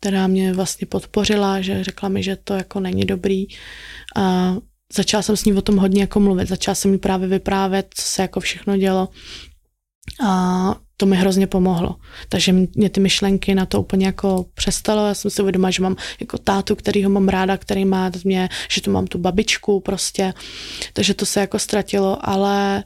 [0.00, 3.46] která mě vlastně podpořila, že řekla mi, že to jako není dobrý
[4.16, 4.56] a
[4.94, 8.02] začala jsem s ní o tom hodně jako mluvit, začala jsem mi právě vyprávět, co
[8.02, 9.08] se jako všechno dělo
[10.24, 11.96] a to mi hrozně pomohlo.
[12.28, 15.06] Takže mě ty myšlenky na to úplně jako přestalo.
[15.06, 18.48] Já jsem si uvědomila, že mám jako tátu, který ho mám ráda, který má mě,
[18.70, 20.34] že tu mám tu babičku prostě.
[20.92, 22.84] Takže to se jako ztratilo, ale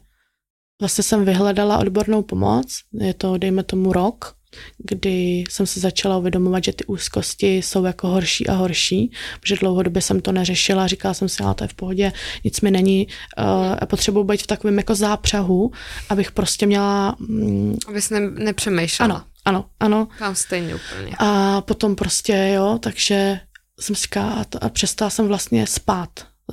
[0.80, 2.66] vlastně jsem vyhledala odbornou pomoc.
[3.00, 4.35] Je to, dejme tomu, rok
[4.78, 10.02] kdy jsem se začala uvědomovat, že ty úzkosti jsou jako horší a horší, protože dlouhodobě
[10.02, 12.12] jsem to neřešila, říkala jsem si, ale to je v pohodě,
[12.44, 13.06] nic mi není,
[13.38, 15.72] uh, potřebuji být v takovém jako zápřahu,
[16.08, 17.16] abych prostě měla...
[17.20, 19.14] Um, Abys ne, nepřemýšlela.
[19.14, 20.08] Ano, ano, ano.
[20.18, 21.16] Tam stejně úplně.
[21.18, 23.40] A potom prostě, jo, takže
[23.80, 26.10] jsem si říkala, a přestala jsem vlastně spát.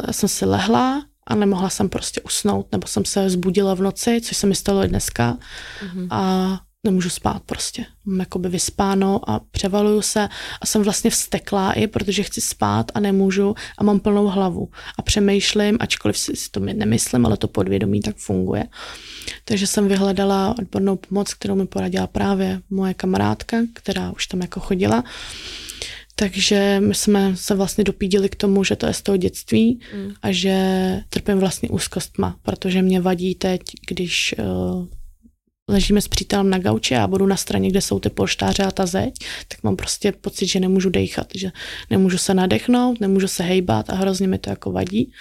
[0.08, 4.22] Já jsem si lehla, a nemohla jsem prostě usnout, nebo jsem se zbudila v noci,
[4.22, 5.38] což se mi stalo i dneska.
[5.86, 6.08] Mm-hmm.
[6.10, 7.86] A nemůžu spát prostě.
[8.06, 10.30] Mám jakoby vyspáno a převaluju se
[10.62, 15.02] a jsem vlastně vsteklá i, protože chci spát a nemůžu a mám plnou hlavu a
[15.02, 18.64] přemýšlím, ačkoliv si, si to nemyslím, ale to podvědomí tak funguje.
[19.46, 24.60] Takže jsem vyhledala odbornou pomoc, kterou mi poradila právě moje kamarádka, která už tam jako
[24.60, 25.04] chodila.
[26.16, 30.14] Takže my jsme se vlastně dopídili k tomu, že to je z toho dětství mm.
[30.22, 30.58] a že
[31.10, 34.86] trpím vlastně úzkostma, protože mě vadí teď, když uh,
[35.70, 38.86] ležíme s přítelem na gauči a budu na straně, kde jsou ty polštáře a ta
[38.86, 39.14] zeď,
[39.48, 41.52] tak mám prostě pocit, že nemůžu dechat, že
[41.90, 45.12] nemůžu se nadechnout, nemůžu se hejbat a hrozně mi to jako vadí.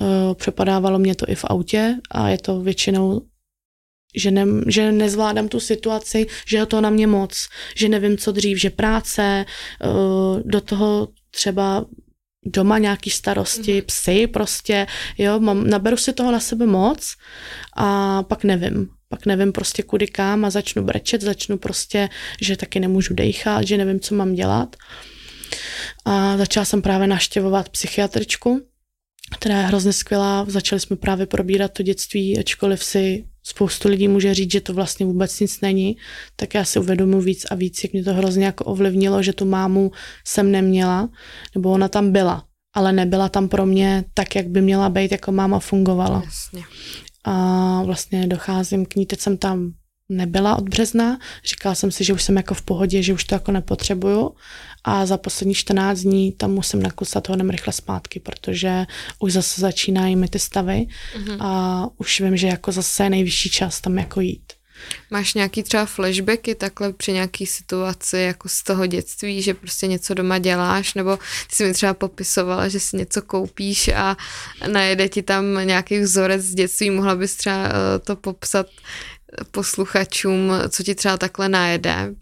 [0.00, 3.20] Uh, přepadávalo mě to i v autě a je to většinou
[4.16, 8.32] že, ne, že nezvládám tu situaci, že je to na mě moc, že nevím, co
[8.32, 9.44] dřív, že práce,
[9.84, 11.84] uh, do toho třeba
[12.44, 13.82] doma nějaký starosti, mm.
[13.86, 14.86] psy prostě,
[15.18, 17.14] jo, mám, naberu si toho na sebe moc
[17.76, 18.88] a pak nevím.
[19.12, 22.08] Pak nevím prostě kudy kam a začnu brečet, začnu prostě,
[22.40, 24.76] že taky nemůžu dechat, že nevím, co mám dělat.
[26.04, 28.60] A začala jsem právě naštěvovat psychiatričku,
[29.38, 30.44] která je hrozně skvělá.
[30.48, 35.06] Začali jsme právě probírat to dětství, ačkoliv si spoustu lidí může říct, že to vlastně
[35.06, 35.96] vůbec nic není,
[36.36, 39.44] tak já si uvědomuji víc a víc, jak mě to hrozně jako ovlivnilo, že tu
[39.44, 39.90] mámu
[40.26, 41.08] jsem neměla,
[41.54, 42.44] nebo ona tam byla,
[42.74, 46.22] ale nebyla tam pro mě tak, jak by měla být, jako máma fungovala.
[46.24, 46.62] Jasně.
[47.24, 49.72] A vlastně docházím k ní, teď jsem tam
[50.08, 53.34] nebyla od března, říkala jsem si, že už jsem jako v pohodě, že už to
[53.34, 54.34] jako nepotřebuju
[54.84, 58.86] a za poslední 14 dní tam musím nakusat hodně rychle zpátky, protože
[59.18, 61.36] už zase začínají mi ty stavy mm-hmm.
[61.40, 64.52] a už vím, že jako zase je nejvyšší čas tam jako jít.
[65.10, 70.14] Máš nějaký třeba flashbacky takhle při nějaký situaci jako z toho dětství, že prostě něco
[70.14, 71.16] doma děláš, nebo
[71.50, 74.16] ty jsi mi třeba popisovala, že si něco koupíš a
[74.66, 78.66] najede ti tam nějaký vzorec z dětství, mohla bys třeba eh, to popsat
[79.50, 82.14] posluchačům, co ti třeba takhle najede?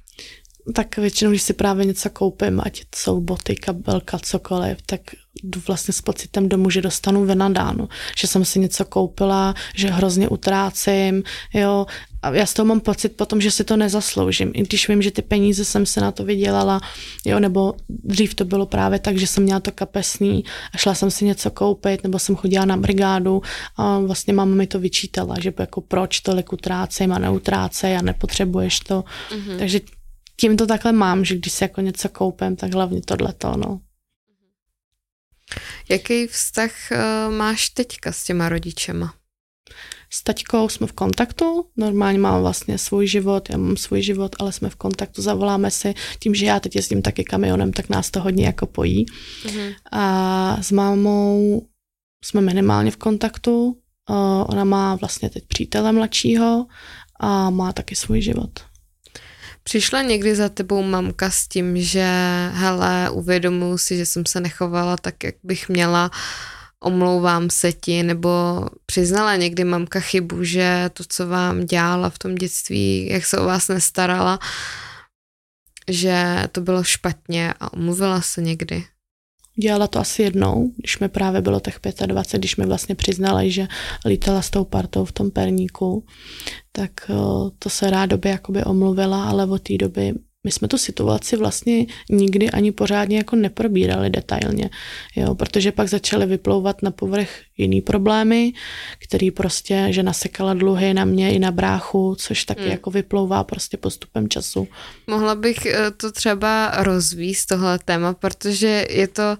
[0.75, 5.01] Tak většinou, když si právě něco koupím, ať jsou boty, kabelka, cokoliv, tak
[5.43, 10.29] jdu vlastně s pocitem domů, že dostanu vynadáno, že jsem si něco koupila, že hrozně
[10.29, 11.23] utrácím,
[11.55, 11.87] jo,
[12.23, 14.53] a já z toho mám pocit potom, že si to nezasloužím.
[14.55, 16.81] I když vím, že ty peníze jsem se na to vydělala,
[17.25, 21.11] jo, nebo dřív to bylo právě tak, že jsem měla to kapesný a šla jsem
[21.11, 23.43] si něco koupit, nebo jsem chodila na brigádu
[23.77, 28.81] a vlastně máma mi to vyčítala, že jako proč tolik utrácím a neutrácej a nepotřebuješ
[28.81, 29.05] to.
[29.31, 29.59] Mm-hmm.
[29.59, 29.81] Takže
[30.41, 33.81] tím to takhle mám, že když si jako něco koupím, tak hlavně tohleto, no.
[35.89, 39.15] Jaký vztah uh, máš teďka s těma rodičema?
[40.11, 44.53] S taťkou jsme v kontaktu, normálně mám vlastně svůj život, já mám svůj život, ale
[44.53, 48.21] jsme v kontaktu, zavoláme si, tím, že já teď jezdím taky kamionem, tak nás to
[48.21, 49.07] hodně jako pojí.
[49.07, 49.75] Mm-hmm.
[49.93, 51.63] A s mámou
[52.25, 53.77] jsme minimálně v kontaktu, uh,
[54.49, 56.67] ona má vlastně teď přítele mladšího
[57.21, 58.70] a má taky svůj život.
[59.71, 62.07] Přišla někdy za tebou mamka s tím, že
[62.53, 66.11] hele, uvědomuji si, že jsem se nechovala tak, jak bych měla,
[66.81, 68.31] omlouvám se ti, nebo
[68.87, 73.45] přiznala někdy mamka chybu, že to, co vám dělala v tom dětství, jak se o
[73.45, 74.39] vás nestarala,
[75.89, 78.85] že to bylo špatně a omluvila se někdy?
[79.61, 83.69] Dělala to asi jednou, když mi právě bylo těch 25, když mi vlastně přiznala, že
[84.05, 86.05] lítala s tou partou v tom perníku,
[86.73, 87.15] tak eh,
[87.59, 90.15] to se rádoby jakoby omluvila, ale od té doby
[90.45, 94.71] my jsme tu situaci vlastně nikdy ani pořádně jako neprobírali detailně,
[95.17, 98.53] jo, protože pak začaly vyplouvat na povrch jiný problémy,
[98.99, 102.71] který prostě, že nasekala dluhy na mě i na bráchu, což taky hmm.
[102.71, 104.69] jako vyplouvá prostě postupem času.
[105.07, 109.37] Mohla bych eh, to třeba rozvíst tohle téma, protože je to,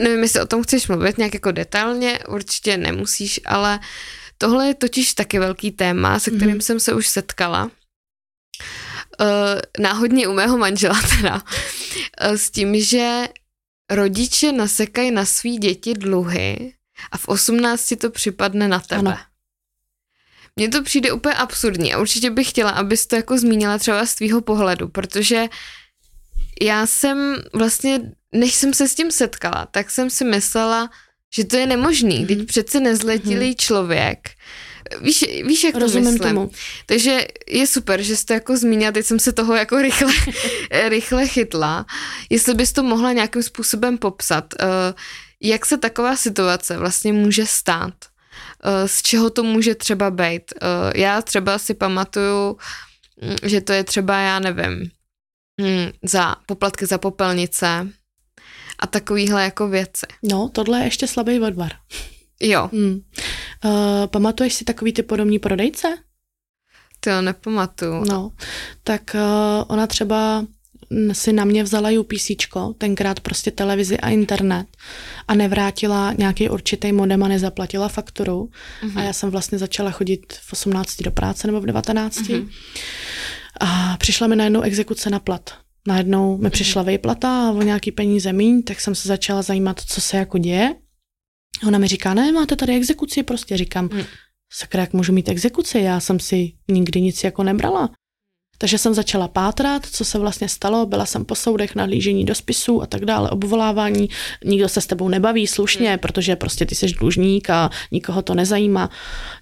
[0.00, 3.80] nevím, jestli o tom chceš mluvit nějak jako detailně, určitě nemusíš, ale
[4.38, 6.60] tohle je totiž taky velký téma, se kterým hmm.
[6.60, 7.70] jsem se už setkala
[9.78, 13.28] náhodně u mého manžela teda, uh, s tím, že
[13.90, 16.74] rodiče nasekají na svý děti dluhy
[17.12, 19.10] a v 18 to připadne na tebe.
[19.10, 19.18] Ano.
[20.56, 24.14] Mně to přijde úplně absurdní a určitě bych chtěla, abys to jako zmínila třeba z
[24.14, 25.48] tvýho pohledu, protože
[26.62, 28.00] já jsem vlastně,
[28.32, 30.90] než jsem se s tím setkala, tak jsem si myslela,
[31.34, 32.26] že to je nemožný, mm-hmm.
[32.26, 33.64] teď přece nezletilý mm-hmm.
[33.64, 34.30] člověk
[35.00, 36.34] Víš, víš jak Rozumím to myslím.
[36.34, 36.50] Tomu.
[36.86, 40.12] Takže je super, že jste jako zmínila, teď jsem se toho jako rychle,
[40.88, 41.86] rychle chytla.
[42.30, 44.68] Jestli bys to mohla nějakým způsobem popsat, uh,
[45.42, 47.94] jak se taková situace vlastně může stát?
[48.64, 50.52] Uh, z čeho to může třeba být?
[50.62, 52.56] Uh, já třeba si pamatuju,
[53.22, 54.90] mm, že to je třeba, já nevím,
[55.60, 57.88] mm, za poplatky za popelnice
[58.78, 60.06] a takovýhle jako věci.
[60.22, 61.72] No, tohle je ještě slabý odvar.
[62.42, 62.70] Jo.
[62.72, 63.00] Hmm.
[63.64, 65.88] Uh, pamatuješ si takový ty podobní prodejce?
[67.00, 68.04] To nepamatuju.
[68.04, 68.32] No,
[68.84, 70.44] tak uh, ona třeba
[71.12, 72.30] si na mě vzala UPC,
[72.78, 74.66] tenkrát prostě televizi a internet
[75.28, 78.50] a nevrátila nějaký určitý modem a nezaplatila fakturu.
[78.82, 78.98] Uh-huh.
[78.98, 82.18] A já jsem vlastně začala chodit v 18 do práce nebo v 19.
[82.18, 82.48] Uh-huh.
[83.60, 85.50] A přišla mi najednou exekuce na plat.
[85.86, 90.00] najednou mi přišla výplata a o nějaký peníze míň, tak jsem se začala zajímat, co
[90.00, 90.74] se jako děje.
[91.66, 94.04] Ona mi říká, ne, máte tady exekuci, prostě říkám, hmm.
[94.52, 97.90] sakra, jak můžu mít exekuci, já jsem si nikdy nic jako nebrala.
[98.62, 102.82] Takže jsem začala pátrat, co se vlastně stalo, byla jsem po soudech, nahlížení do spisů
[102.82, 104.08] a tak dále, obvolávání,
[104.44, 105.98] nikdo se s tebou nebaví slušně, hmm.
[105.98, 108.90] protože prostě ty jsi dlužník a nikoho to nezajímá.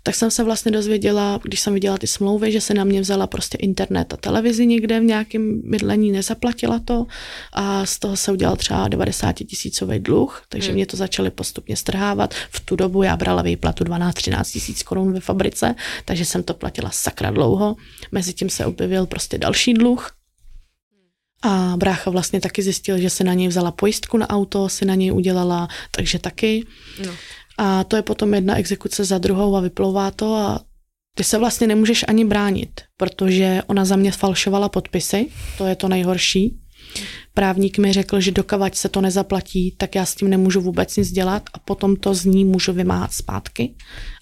[0.03, 3.27] Tak jsem se vlastně dozvěděla, když jsem viděla ty smlouvy, že se na mě vzala
[3.27, 7.07] prostě internet a televizi někde v nějakém bydlení, nezaplatila to
[7.53, 10.75] a z toho se udělal třeba 90 tisícový dluh, takže hmm.
[10.75, 12.35] mě to začaly postupně strhávat.
[12.51, 16.91] V tu dobu já brala výplatu 12-13 tisíc korun ve fabrice, takže jsem to platila
[16.91, 17.77] sakra dlouho.
[18.13, 20.11] Mezitím se objevil prostě další dluh.
[21.43, 24.95] A brácha vlastně taky zjistil, že se na něj vzala pojistku na auto, si na
[24.95, 26.67] něj udělala, takže taky.
[27.07, 27.13] No.
[27.59, 30.61] A to je potom jedna exekuce za druhou a vyplouvá to a
[31.15, 35.27] ty se vlastně nemůžeš ani bránit, protože ona za mě falšovala podpisy,
[35.59, 36.61] to je to nejhorší.
[37.35, 41.13] Právník mi řekl, že dokavať se to nezaplatí, tak já s tím nemůžu vůbec nic
[41.13, 43.75] dělat a potom to z ní můžu vymáhat zpátky.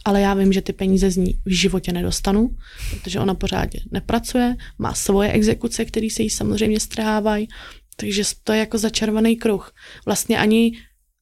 [0.05, 2.51] Ale já vím, že ty peníze z ní v životě nedostanu,
[2.91, 7.49] protože ona pořádně nepracuje, má svoje exekuce, které se jí samozřejmě strhávají,
[7.97, 9.73] takže to je jako začarvaný kruh.
[10.07, 10.73] Vlastně ani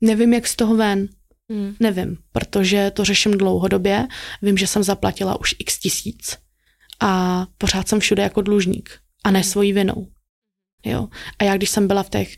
[0.01, 1.09] nevím, jak z toho ven.
[1.51, 1.75] Hmm.
[1.81, 4.07] Nevím, protože to řeším dlouhodobě.
[4.43, 6.37] Vím, že jsem zaplatila už x tisíc
[7.01, 8.91] a pořád jsem všude jako dlužník
[9.25, 9.51] a ne hmm.
[9.51, 10.07] svojí vinou.
[10.87, 11.09] Jo.
[11.39, 12.37] A já, když jsem byla v těch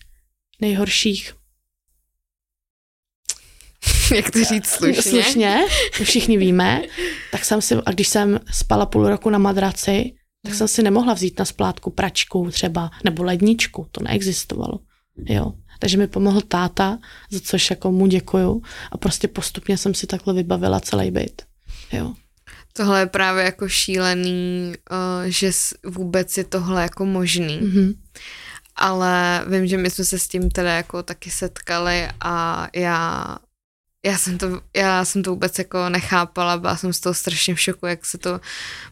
[0.61, 1.35] nejhorších
[4.15, 5.03] jak to říct slušně?
[5.03, 5.59] Slušně,
[6.03, 6.83] všichni víme.
[7.33, 11.15] Tak jsem si, a když jsem spala půl roku na madraci, tak jsem si nemohla
[11.15, 14.79] vzít na splátku pračku třeba, nebo ledničku, to neexistovalo.
[15.17, 15.53] Jo.
[15.79, 16.99] Takže mi pomohl táta,
[17.31, 21.43] za což jako mu děkuju a prostě postupně jsem si takhle vybavila celý byt.
[21.93, 22.15] Jo.
[22.79, 25.51] Tohle je právě jako šílený, uh, že
[25.87, 27.61] vůbec je tohle jako možný.
[27.61, 27.95] Mm-hmm.
[28.77, 33.37] Ale vím, že my jsme se s tím teda jako taky setkali a já
[34.07, 37.61] já jsem, to, já jsem to vůbec jako nechápala, byla jsem z toho strašně v
[37.61, 38.41] šoku, jak se to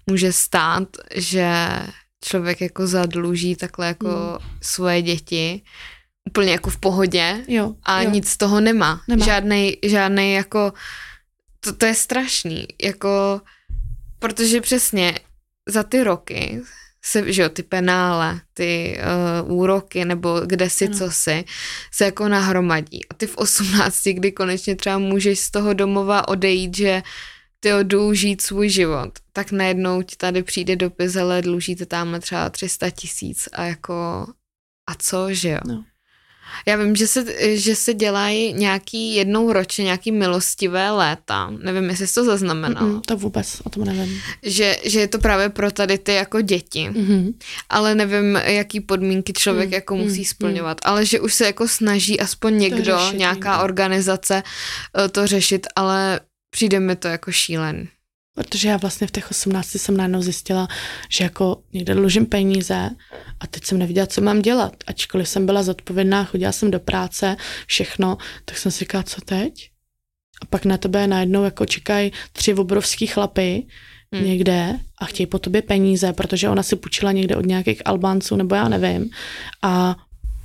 [0.06, 1.54] může stát, že
[2.24, 4.48] člověk jako zadluží takhle jako mm.
[4.62, 5.62] svoje děti
[6.28, 8.10] úplně jako v pohodě jo, a jo.
[8.10, 9.00] nic z toho nemá.
[9.08, 9.24] nemá.
[9.24, 10.72] Žádnej, žádnej jako,
[11.60, 13.40] to, to je strašný, jako
[14.18, 15.18] Protože přesně
[15.68, 16.62] za ty roky
[17.04, 18.98] se, že jo, ty penále, ty
[19.44, 21.44] uh, úroky nebo kde si, co si,
[21.92, 23.08] se jako nahromadí.
[23.08, 27.02] A ty v 18, kdy konečně třeba můžeš z toho domova odejít, že
[27.60, 32.50] ty jdu žít svůj život, tak najednou ti tady přijde dopis, ale dlužíte tamhle třeba
[32.50, 34.26] 300 tisíc a jako
[34.90, 35.58] a co, že jo?
[35.66, 35.84] No.
[36.66, 37.24] Já vím, že se,
[37.58, 41.50] že se dělají nějaký jednou ročně nějaký milostivé léta.
[41.62, 42.86] Nevím, jestli jsi to zaznamenala.
[42.86, 44.20] Mm-mm, to vůbec, o tom nevím.
[44.42, 46.90] Že, že je to právě pro tady ty jako děti.
[46.90, 47.34] Mm-hmm.
[47.68, 50.78] Ale nevím, jaký podmínky člověk mm, jako musí mm, splňovat.
[50.84, 50.90] Mm.
[50.90, 53.64] Ale že už se jako snaží aspoň někdo, řešit, nějaká někdo.
[53.64, 54.42] organizace
[55.04, 56.20] eh, to řešit, ale
[56.50, 57.88] přijde mi to jako šílen.
[58.36, 60.68] Protože já vlastně v těch 18 jsem najednou zjistila,
[61.08, 62.90] že jako někde dlužím peníze
[63.40, 64.72] a teď jsem nevěděla, co mám dělat.
[64.86, 69.70] Ačkoliv jsem byla zodpovědná, chodila jsem do práce, všechno, tak jsem si říkala, co teď?
[70.42, 73.66] A pak na tebe najednou jako čekají tři obrovský chlapy
[74.12, 74.24] hmm.
[74.24, 78.54] někde a chtějí po tobě peníze, protože ona si půjčila někde od nějakých Albánců, nebo
[78.54, 79.10] já nevím.
[79.62, 79.96] A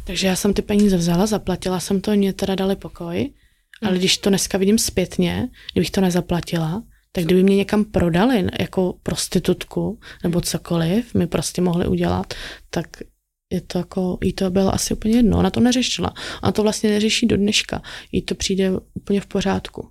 [0.04, 3.18] takže já jsem ty peníze vzala, zaplatila jsem to, mě teda dali pokoj,
[3.82, 3.90] hmm.
[3.90, 8.94] ale když to dneska vidím zpětně, kdybych to nezaplatila, tak kdyby mě někam prodali jako
[9.04, 12.34] prostitutku nebo cokoliv mi prostě mohli udělat,
[12.70, 12.88] tak
[13.54, 16.14] je to jako, jí to bylo asi úplně jedno, ona to neřešila.
[16.44, 17.82] Ona to vlastně neřeší do dneška.
[18.12, 19.90] Jí to přijde úplně v pořádku.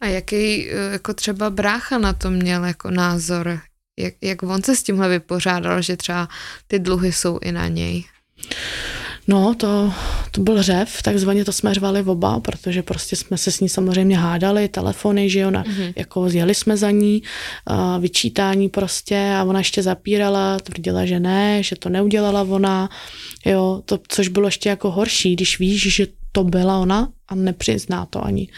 [0.00, 3.60] A jaký jako třeba brácha na to měl jako názor?
[3.98, 6.28] Jak, jak on se s tímhle vypořádal, že třeba
[6.66, 8.04] ty dluhy jsou i na něj?
[9.28, 9.92] No, to,
[10.30, 14.18] to byl řev, takzvaně to jsme řvali oba, protože prostě jsme se s ní samozřejmě
[14.18, 15.92] hádali, telefony, že jo, na, mm-hmm.
[15.96, 17.22] jako zjeli jsme za ní,
[17.66, 22.90] a vyčítání prostě a ona ještě zapírala, tvrdila, že ne, že to neudělala ona,
[23.46, 28.06] jo, to, což bylo ještě jako horší, když víš, že to byla ona a nepřizná
[28.06, 28.48] to ani.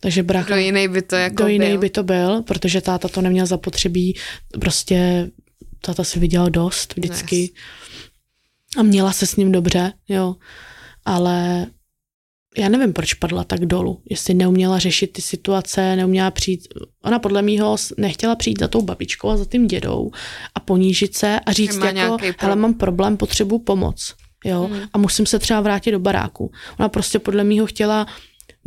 [0.00, 0.54] Takže bracha...
[0.54, 1.78] Do jiný by to jako Do jiný byl.
[1.78, 4.16] by to byl, protože táta to neměl zapotřebí,
[4.60, 5.30] prostě
[5.80, 7.40] táta si viděl dost vždycky.
[7.40, 7.50] Yes
[8.78, 10.36] a měla se s ním dobře, jo,
[11.04, 11.66] ale
[12.58, 16.68] já nevím, proč padla tak dolů, jestli neuměla řešit ty situace, neuměla přijít,
[17.04, 20.10] ona podle mýho nechtěla přijít za tou babičkou a za tím dědou
[20.54, 24.14] a ponížit se a říct jako, hele, mám problém, potřebuji pomoc,
[24.44, 24.80] jo, hmm.
[24.92, 26.52] a musím se třeba vrátit do baráku.
[26.78, 28.06] Ona prostě podle mýho chtěla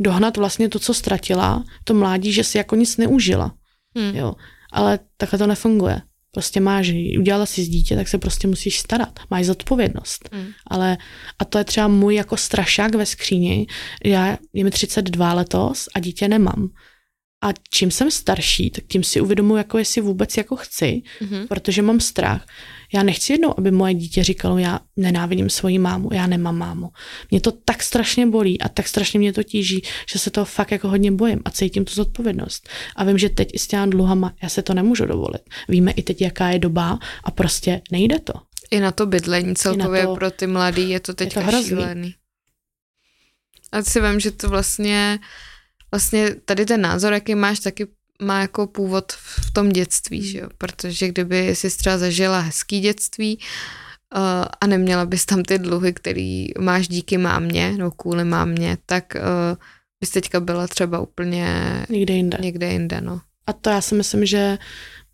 [0.00, 3.54] dohnat vlastně to, co ztratila, to mládí, že si jako nic neužila,
[3.96, 4.16] hmm.
[4.16, 4.34] jo,
[4.72, 6.00] ale takhle to nefunguje.
[6.34, 9.20] Prostě máš, udělala si z dítě, tak se prostě musíš starat.
[9.30, 10.28] Máš zodpovědnost.
[10.32, 10.46] Mm.
[10.66, 10.96] Ale,
[11.38, 13.66] a to je třeba můj jako strašák ve skříni.
[14.04, 16.68] Já, je mi 32 letos a dítě nemám.
[17.44, 21.46] A čím jsem starší, tak tím si uvědomuji, jako jestli vůbec jako chci, mm-hmm.
[21.46, 22.46] protože mám strach.
[22.94, 26.90] Já nechci jednou, aby moje dítě říkalo, já nenávidím svoji mámu, já nemám mámu.
[27.30, 29.82] Mě to tak strašně bolí a tak strašně mě to tíží,
[30.12, 32.68] že se toho fakt jako hodně bojím a cítím tu zodpovědnost.
[32.96, 35.42] A vím, že teď i s těma dluhama já se to nemůžu dovolit.
[35.68, 38.32] Víme i teď, jaká je doba a prostě nejde to.
[38.70, 42.14] I na to bydlení celkově to, pro ty mladý je to teď šílený.
[43.72, 45.18] A si vím, že to vlastně
[45.90, 47.86] vlastně tady ten názor, jaký máš, taky
[48.22, 50.48] má jako původ v tom dětství, že jo?
[50.58, 53.38] protože kdyby si třeba zažila hezký dětství
[54.16, 54.20] uh,
[54.60, 59.56] a neměla bys tam ty dluhy, který máš díky mámě, no kvůli mámě, tak uh,
[60.00, 61.46] bys teďka byla třeba úplně
[61.88, 62.38] někde jinde.
[62.40, 63.20] Někde jinde no.
[63.46, 64.58] A to já si myslím, že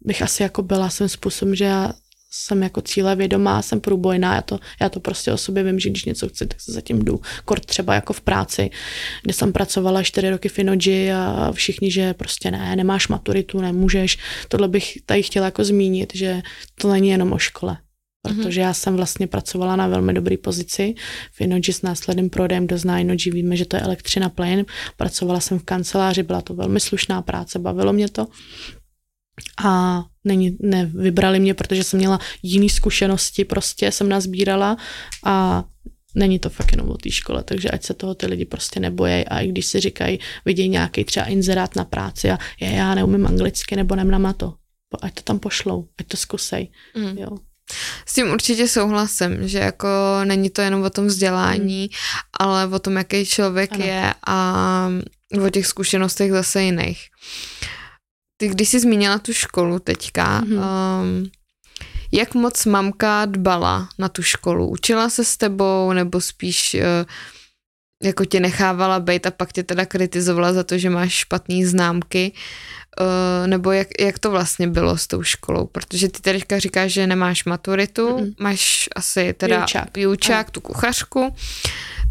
[0.01, 1.93] bych asi jako byla svým způsobem, že já
[2.31, 5.91] jsem jako cíle vědomá, jsem průbojná, já to, já to prostě o sobě vím, že
[5.91, 7.21] když něco chci, tak se zatím jdu.
[7.45, 8.71] Kort třeba jako v práci,
[9.23, 14.19] kde jsem pracovala čtyři roky v Inoji a všichni, že prostě ne, nemáš maturitu, nemůžeš.
[14.49, 16.43] Tohle bych tady chtěla jako zmínit, že
[16.75, 17.79] to není jenom o škole.
[18.23, 20.95] Protože já jsem vlastně pracovala na velmi dobré pozici
[21.33, 24.65] v Inoji s následným prodejem, kdo zná Inoji, víme, že to je elektřina plyn.
[24.97, 28.27] Pracovala jsem v kanceláři, byla to velmi slušná práce, bavilo mě to
[29.65, 34.77] a není, nevybrali mě, protože jsem měla jiné zkušenosti, prostě jsem nazbírala
[35.25, 35.65] a
[36.15, 39.25] není to fakt jenom o té škole, takže ať se toho ty lidi prostě nebojí
[39.25, 43.27] a i když si říkají, vidějí nějaký třeba inzerát na práci a je, já neumím
[43.27, 44.55] anglicky nebo nemám na to,
[45.03, 47.19] ať to tam pošlou, ať to zkusej, mm.
[47.19, 47.29] jo.
[48.07, 49.89] S tím určitě souhlasím, že jako
[50.25, 51.89] není to jenom o tom vzdělání, mm.
[52.41, 53.85] ale o tom, jaký člověk ano.
[53.85, 54.89] je a
[55.47, 57.01] o těch zkušenostech zase jiných.
[58.41, 61.01] Ty, když jsi zmínila tu školu teďka, mm-hmm.
[61.03, 61.31] um,
[62.13, 64.69] jak moc mamka dbala na tu školu?
[64.69, 66.81] Učila se s tebou nebo spíš uh,
[68.03, 72.33] jako tě nechávala být a pak tě teda kritizovala za to, že máš špatné známky?
[73.01, 75.67] Uh, nebo jak, jak to vlastně bylo s tou školou?
[75.67, 78.35] Protože ty teďka říkáš, že nemáš maturitu, mm-hmm.
[78.39, 81.35] máš asi teda výučák tu kuchařku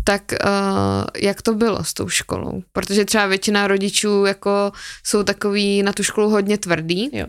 [0.03, 2.61] tak uh, jak to bylo s tou školou?
[2.71, 4.71] Protože třeba většina rodičů jako
[5.03, 7.09] jsou takový na tu školu hodně tvrdý.
[7.13, 7.27] Jo.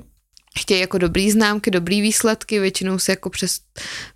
[0.58, 3.58] Chtějí jako dobrý známky, dobrý výsledky, většinou se jako přes,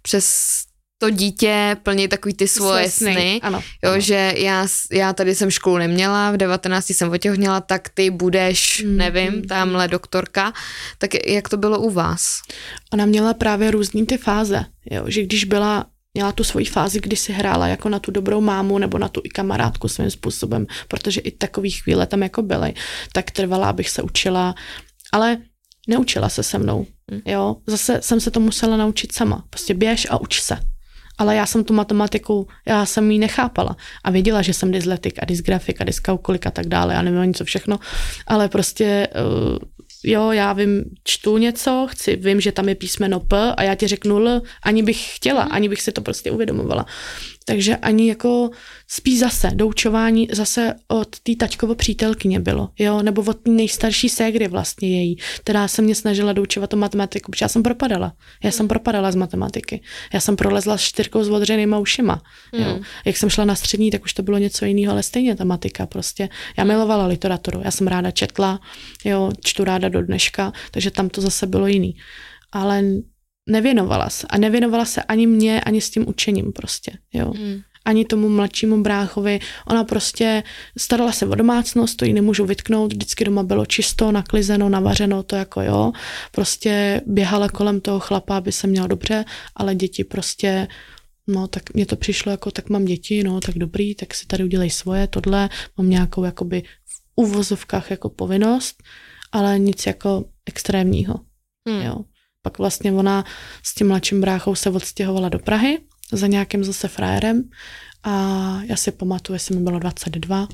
[0.03, 0.57] přes
[0.99, 4.01] to dítě plní takový ty svoje sny, sny ano, jo, ano.
[4.01, 8.97] že já, já tady jsem školu neměla, v 19 jsem otěhněla, tak ty budeš, mm,
[8.97, 10.53] nevím, tamhle doktorka,
[10.99, 12.41] tak jak to bylo u vás?
[12.93, 17.17] Ona měla právě různý ty fáze, jo, že když byla měla tu svoji fázi, kdy
[17.17, 21.21] si hrála jako na tu dobrou mámu nebo na tu i kamarádku svým způsobem, protože
[21.21, 22.75] i takové chvíle tam jako byly,
[23.13, 24.55] tak trvala, abych se učila,
[25.13, 25.39] ale
[25.89, 27.21] neučila se se mnou, hm.
[27.27, 30.59] jo, zase jsem se to musela naučit sama, prostě běž a uč se.
[31.19, 35.25] Ale já jsem tu matematiku, já jsem ji nechápala a věděla, že jsem dysletik a
[35.25, 37.79] dysgrafik a dyskalkulik a tak dále, já nevím ani co všechno,
[38.27, 39.59] ale prostě uh,
[40.05, 43.87] jo, já vím, čtu něco, chci, vím, že tam je písmeno P a já ti
[43.87, 45.53] řeknu L, ani bych chtěla, mhm.
[45.53, 46.87] ani bych si to prostě uvědomovala.
[47.47, 48.51] Takže ani jako
[48.89, 54.49] spíš zase doučování zase od té tačkovo přítelkyně bylo, jo, nebo od té nejstarší ségry
[54.49, 58.13] vlastně její, která se mě snažila doučovat o matematiku, protože já jsem propadala.
[58.45, 59.83] Já jsem propadala z matematiky.
[60.13, 62.23] Já jsem prolezla s čtyřkou s odřenýma ušima.
[62.53, 62.75] Jo.
[62.75, 62.83] Mm.
[63.05, 65.87] Jak jsem šla na střední, tak už to bylo něco jiného, ale stejně ta matika
[65.87, 66.29] prostě.
[66.59, 68.61] Já milovala literaturu, já jsem ráda četla,
[69.05, 71.97] jo, čtu ráda do dneška, takže tam to zase bylo jiný.
[72.53, 72.83] Ale
[73.47, 74.27] nevěnovala se.
[74.31, 77.33] A nevěnovala se ani mě, ani s tím učením prostě, jo.
[77.39, 77.61] Mm.
[77.87, 79.41] Ani tomu mladšímu bráchovi.
[79.67, 80.43] Ona prostě
[80.79, 85.37] starala se o domácnost, to jí nemůžu vytknout, vždycky doma bylo čisto, naklizeno, navařeno, to
[85.37, 85.93] jako jo.
[86.33, 89.25] Prostě běhala kolem toho chlapa, aby se měl dobře,
[89.57, 90.69] ale děti prostě
[91.27, 94.45] No, tak mně to přišlo jako, tak mám děti, no, tak dobrý, tak si tady
[94.45, 98.83] udělej svoje, tohle, mám nějakou jakoby v uvozovkách jako povinnost,
[99.33, 101.15] ale nic jako extrémního,
[101.69, 101.83] hmm.
[101.83, 102.05] jo.
[102.45, 103.25] Pak vlastně ona
[103.63, 105.79] s tím mladším bráchou se odstěhovala do Prahy
[106.13, 107.51] za nějakým zase frajerem
[108.03, 108.13] a
[108.65, 110.49] já si pamatuju, jestli mi bylo 22,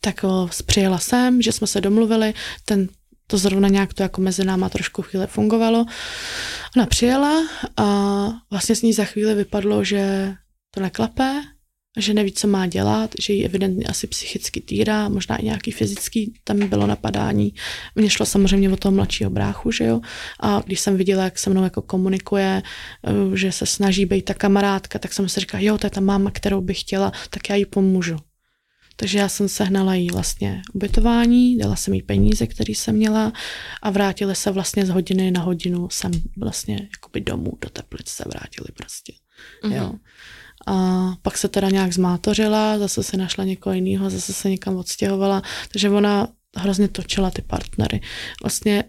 [0.00, 0.24] tak
[0.66, 2.88] přijela jsem, že jsme se domluvili, ten
[3.26, 5.86] to zrovna nějak to jako mezi náma trošku chvíli fungovalo.
[6.76, 7.42] Ona přijela
[7.76, 7.84] a
[8.50, 10.34] vlastně s ní za chvíli vypadlo, že
[10.70, 11.42] to neklape,
[11.96, 16.34] že neví, co má dělat, že ji evidentně asi psychicky týrá, možná i nějaký fyzický,
[16.44, 17.54] tam bylo napadání.
[17.94, 20.00] Mně šlo samozřejmě o toho mladšího bráchu, že jo,
[20.40, 24.34] a když jsem viděla, jak se mnou jako komunikuje, eh, že se snaží být ta
[24.34, 27.56] kamarádka, tak jsem si říkala, jo, to je ta máma, kterou bych chtěla, tak já
[27.56, 28.16] jí pomůžu.
[28.96, 33.32] Takže já jsem sehnala jí vlastně ubytování, dala jsem jí peníze, které jsem měla
[33.82, 38.24] a vrátili se vlastně z hodiny na hodinu sem vlastně jakoby domů do Teplic se
[38.28, 39.12] vrátili prostě.
[39.64, 39.76] Mm-hmm.
[39.76, 39.94] Jo.
[40.66, 45.42] A pak se teda nějak zmátořila, zase si našla někoho jiného, zase se někam odstěhovala,
[45.72, 48.00] takže ona hrozně točila ty partnery.
[48.42, 48.84] Vlastně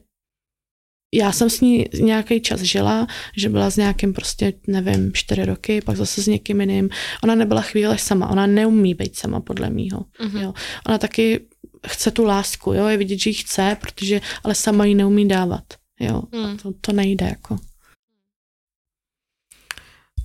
[1.13, 3.07] já jsem s ní nějaký čas žila,
[3.37, 6.89] že byla s nějakým prostě, nevím, čtyři roky, pak zase s někým jiným.
[7.23, 9.99] Ona nebyla chvíle sama, ona neumí být sama, podle mýho.
[9.99, 10.41] Mm-hmm.
[10.41, 10.53] Jo.
[10.87, 11.47] Ona taky
[11.87, 15.63] chce tu lásku, jo, je vidět, že ji chce, protože, ale sama ji neumí dávat,
[15.99, 16.23] jo.
[16.31, 16.57] Mm.
[16.57, 17.57] To, to nejde, jako.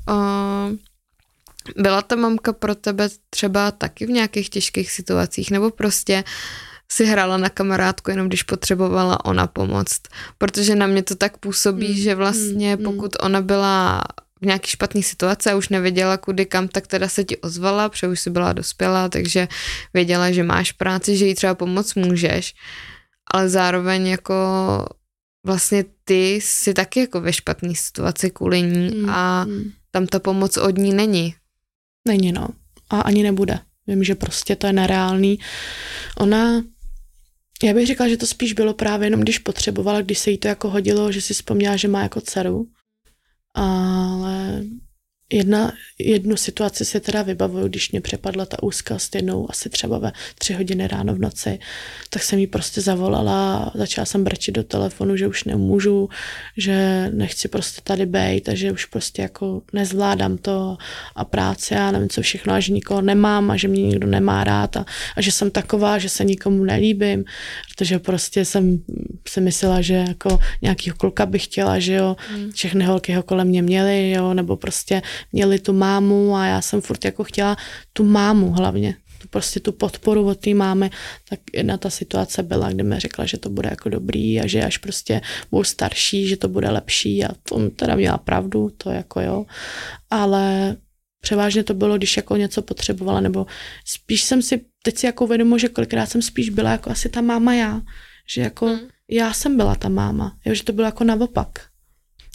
[0.09, 0.76] Uh,
[1.76, 6.24] byla ta mamka pro tebe třeba taky v nějakých těžkých situacích, nebo prostě
[6.92, 10.00] si hrála na kamarádku, jenom když potřebovala ona pomoct.
[10.38, 14.02] Protože na mě to tak působí, mm, že vlastně mm, pokud ona byla
[14.42, 18.08] v nějaký špatný situace a už nevěděla kudy kam, tak teda se ti ozvala, protože
[18.08, 19.48] už si byla dospělá, takže
[19.94, 22.54] věděla, že máš práci, že jí třeba pomoct můžeš,
[23.34, 24.34] ale zároveň jako
[25.46, 29.64] vlastně ty jsi taky jako ve špatné situaci kvůli ní mm, a mm.
[29.90, 31.34] tam ta pomoc od ní není.
[32.09, 32.48] Není, no.
[32.90, 33.59] A ani nebude.
[33.86, 35.38] Vím, že prostě to je nereálný.
[36.18, 36.64] Ona,
[37.62, 40.48] já bych řekla, že to spíš bylo právě jenom, když potřebovala, když se jí to
[40.48, 42.66] jako hodilo, že si vzpomněla, že má jako dceru.
[43.55, 44.62] Ale
[45.33, 50.12] Jedna, jednu situaci si teda vybavuju, když mě přepadla ta úzkost jednou asi třeba ve
[50.39, 51.59] tři hodiny ráno v noci,
[52.11, 56.09] tak jsem jí prostě zavolala, začala jsem brečet do telefonu, že už nemůžu,
[56.57, 60.76] že nechci prostě tady být a že už prostě jako nezvládám to
[61.16, 64.45] a práce a nevím co všechno a že nikoho nemám a že mě nikdo nemá
[64.45, 64.85] rád a,
[65.16, 67.24] a že jsem taková, že se nikomu nelíbím,
[67.74, 68.83] protože prostě jsem
[69.28, 72.53] si myslela, že jako nějakýho kluka bych chtěla, že jo, hmm.
[72.53, 75.03] všechny holky ho kolem mě měly, jo, nebo prostě
[75.33, 77.57] měli tu mámu a já jsem furt jako chtěla
[77.93, 80.91] tu mámu hlavně, tu prostě tu podporu od té mámy,
[81.29, 84.64] tak jedna ta situace byla, kdy mi řekla, že to bude jako dobrý a že
[84.64, 85.20] až prostě
[85.51, 89.47] budu starší, že to bude lepší a to teda měla pravdu, to jako jo,
[90.11, 90.77] ale
[91.20, 93.47] převážně to bylo, když jako něco potřebovala, nebo
[93.85, 97.20] spíš jsem si, teď si jako uvědomuji, že kolikrát jsem spíš byla jako asi ta
[97.20, 97.81] máma já,
[98.35, 98.79] že jako mm.
[99.11, 101.72] já jsem byla ta máma, jo, že to bylo jako naopak.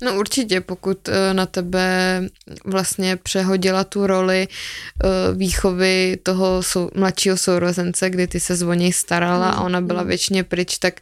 [0.02, 2.22] No určitě, pokud eh, na tebe
[2.66, 9.50] vlastně přehodila tu roli eh, výchovy toho sou, mladšího sourozence, kdy ty se zvoněj starala
[9.50, 10.08] a ona byla mm.
[10.08, 11.02] většině pryč, tak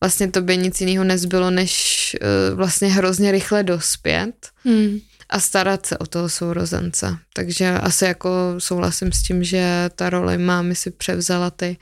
[0.00, 4.98] vlastně to by nic jiného nezbylo, než eh, vlastně hrozně rychle dospět hmm.
[5.28, 7.18] a starat se o toho sourozence.
[7.32, 11.76] Takže asi jako souhlasím s tím, že ta role mámy si převzala ty,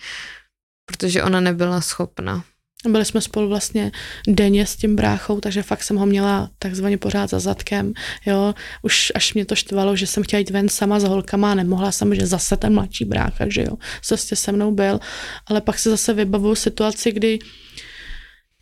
[0.86, 2.44] protože ona nebyla schopna.
[2.88, 3.92] Byli jsme spolu vlastně
[4.28, 7.92] denně s tím bráchou, takže fakt jsem ho měla takzvaně pořád za zadkem,
[8.26, 8.54] jo.
[8.82, 11.92] Už až mě to štvalo, že jsem chtěla jít ven sama s holkama a nemohla
[11.92, 13.76] jsem, že zase ten mladší brácha, že jo,
[14.08, 15.00] prostě se mnou byl.
[15.46, 17.38] Ale pak se zase vybavuju situaci, kdy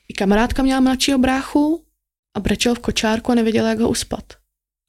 [0.08, 1.84] i kamarádka měla mladšího bráchu
[2.36, 4.24] a brečel v kočárku a nevěděla, jak ho uspat.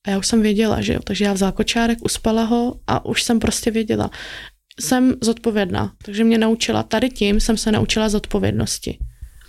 [0.08, 3.24] A já už jsem věděla, že jo, takže já vzala kočárek, uspala ho a už
[3.24, 4.10] jsem prostě věděla.
[4.80, 8.98] Jsem zodpovědná, takže mě naučila, tady tím jsem se naučila zodpovědnosti.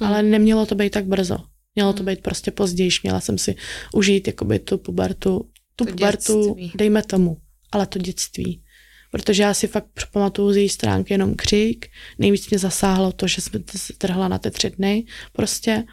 [0.03, 0.13] Hmm.
[0.13, 1.39] Ale nemělo to být tak brzo.
[1.75, 2.07] Mělo to hmm.
[2.07, 3.57] být prostě později, měla jsem si
[3.95, 6.73] užít jakoby tu pubertu, tu to pubertu, dětství.
[6.75, 7.37] dejme tomu,
[7.73, 8.63] ale to dětství.
[9.11, 11.87] Protože já si fakt pamatuju z její stránky jenom křik,
[12.19, 15.85] nejvíc mě zasáhlo to, že jsme se trhla na ty tři dny prostě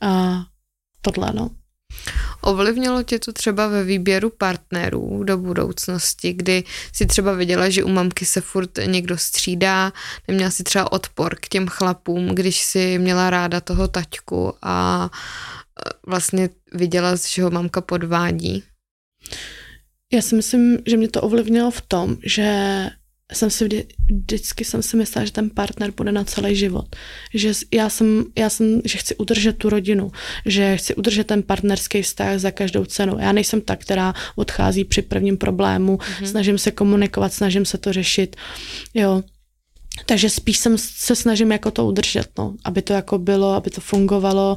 [0.00, 0.42] a
[1.00, 1.50] tohle, no.
[2.46, 7.88] Ovlivnilo tě to třeba ve výběru partnerů do budoucnosti, kdy si třeba viděla, že u
[7.88, 9.92] mamky se furt někdo střídá,
[10.28, 15.90] neměla si třeba odpor k těm chlapům, když si měla ráda toho taťku a e,
[16.06, 18.64] vlastně viděla, že ho mamka podvádí?
[20.12, 22.46] Já si myslím, že mě to ovlivnilo v tom, že
[23.32, 26.96] jsem si vždy, vždycky jsem si myslela, že ten partner bude na celý život.
[27.34, 30.12] Že já jsem, já jsem, že chci udržet tu rodinu,
[30.46, 33.16] že chci udržet ten partnerský vztah za každou cenu.
[33.18, 36.24] Já nejsem ta, která odchází při prvním problému, mm-hmm.
[36.24, 38.36] snažím se komunikovat, snažím se to řešit,
[38.94, 39.22] jo.
[40.06, 43.80] Takže spíš jsem se snažím jako to udržet, no, aby to jako bylo, aby to
[43.80, 44.56] fungovalo,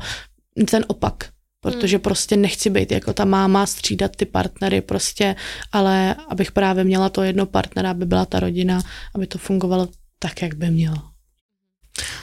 [0.69, 1.29] ten opak,
[1.61, 2.01] protože hmm.
[2.01, 5.35] prostě nechci být jako ta máma, střídat ty partnery prostě,
[5.71, 8.81] ale abych právě měla to jedno partnera, aby byla ta rodina,
[9.15, 9.87] aby to fungovalo
[10.19, 11.01] tak, jak by mělo.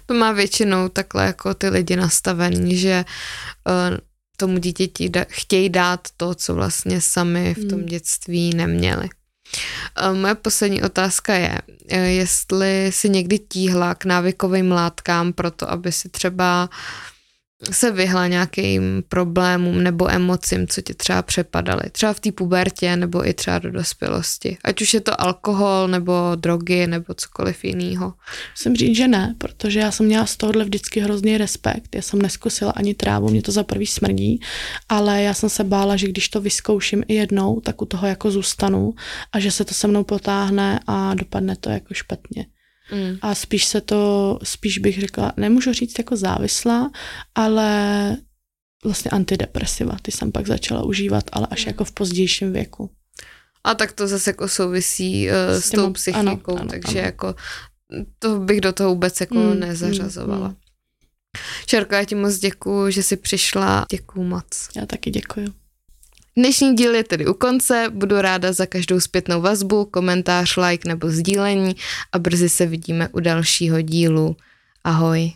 [0.06, 3.04] To má většinou takhle jako ty lidi nastavený, že
[3.66, 3.98] uh,
[4.36, 7.88] tomu dítěti da, chtějí dát to, co vlastně sami v tom hmm.
[7.88, 9.08] dětství neměli.
[10.08, 11.60] Uh, moje poslední otázka je,
[11.92, 16.68] uh, jestli si někdy tíhla k návykovým látkám pro to, aby si třeba
[17.70, 21.82] se vyhla nějakým problémům nebo emocím, co tě třeba přepadaly.
[21.92, 24.58] Třeba v té pubertě nebo i třeba do dospělosti.
[24.64, 28.14] Ať už je to alkohol nebo drogy nebo cokoliv jiného.
[28.52, 31.94] Musím říct, že ne, protože já jsem měla z tohohle vždycky hrozný respekt.
[31.94, 34.40] Já jsem neskusila ani trávu, mě to za prvý smrdí,
[34.88, 38.30] ale já jsem se bála, že když to vyzkouším i jednou, tak u toho jako
[38.30, 38.94] zůstanu
[39.32, 42.46] a že se to se mnou potáhne a dopadne to jako špatně.
[42.92, 43.18] Mm.
[43.22, 46.90] A spíš se to, spíš bych řekla, nemůžu říct jako závislá,
[47.34, 48.16] ale
[48.84, 51.68] vlastně antidepresiva, ty jsem pak začala užívat, ale až mm.
[51.68, 52.90] jako v pozdějším věku.
[53.64, 57.06] A tak to zase jako souvisí uh, s, s tou psychikou, ano, ano, takže ano.
[57.06, 57.34] jako
[58.18, 60.48] to bych do toho vůbec jako mm, nezařazovala.
[60.48, 60.60] Mm, mm.
[61.70, 63.86] Šarko, já ti moc děkuju, že jsi přišla.
[63.90, 64.68] Děkuju moc.
[64.76, 65.46] Já taky děkuju.
[66.38, 71.10] Dnešní díl je tedy u konce, budu ráda za každou zpětnou vazbu, komentář, like nebo
[71.10, 71.76] sdílení
[72.12, 74.36] a brzy se vidíme u dalšího dílu.
[74.84, 75.32] Ahoj.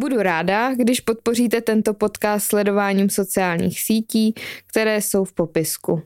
[0.00, 4.34] Budu ráda, když podpoříte tento podcast sledováním sociálních sítí,
[4.66, 6.02] které jsou v popisku.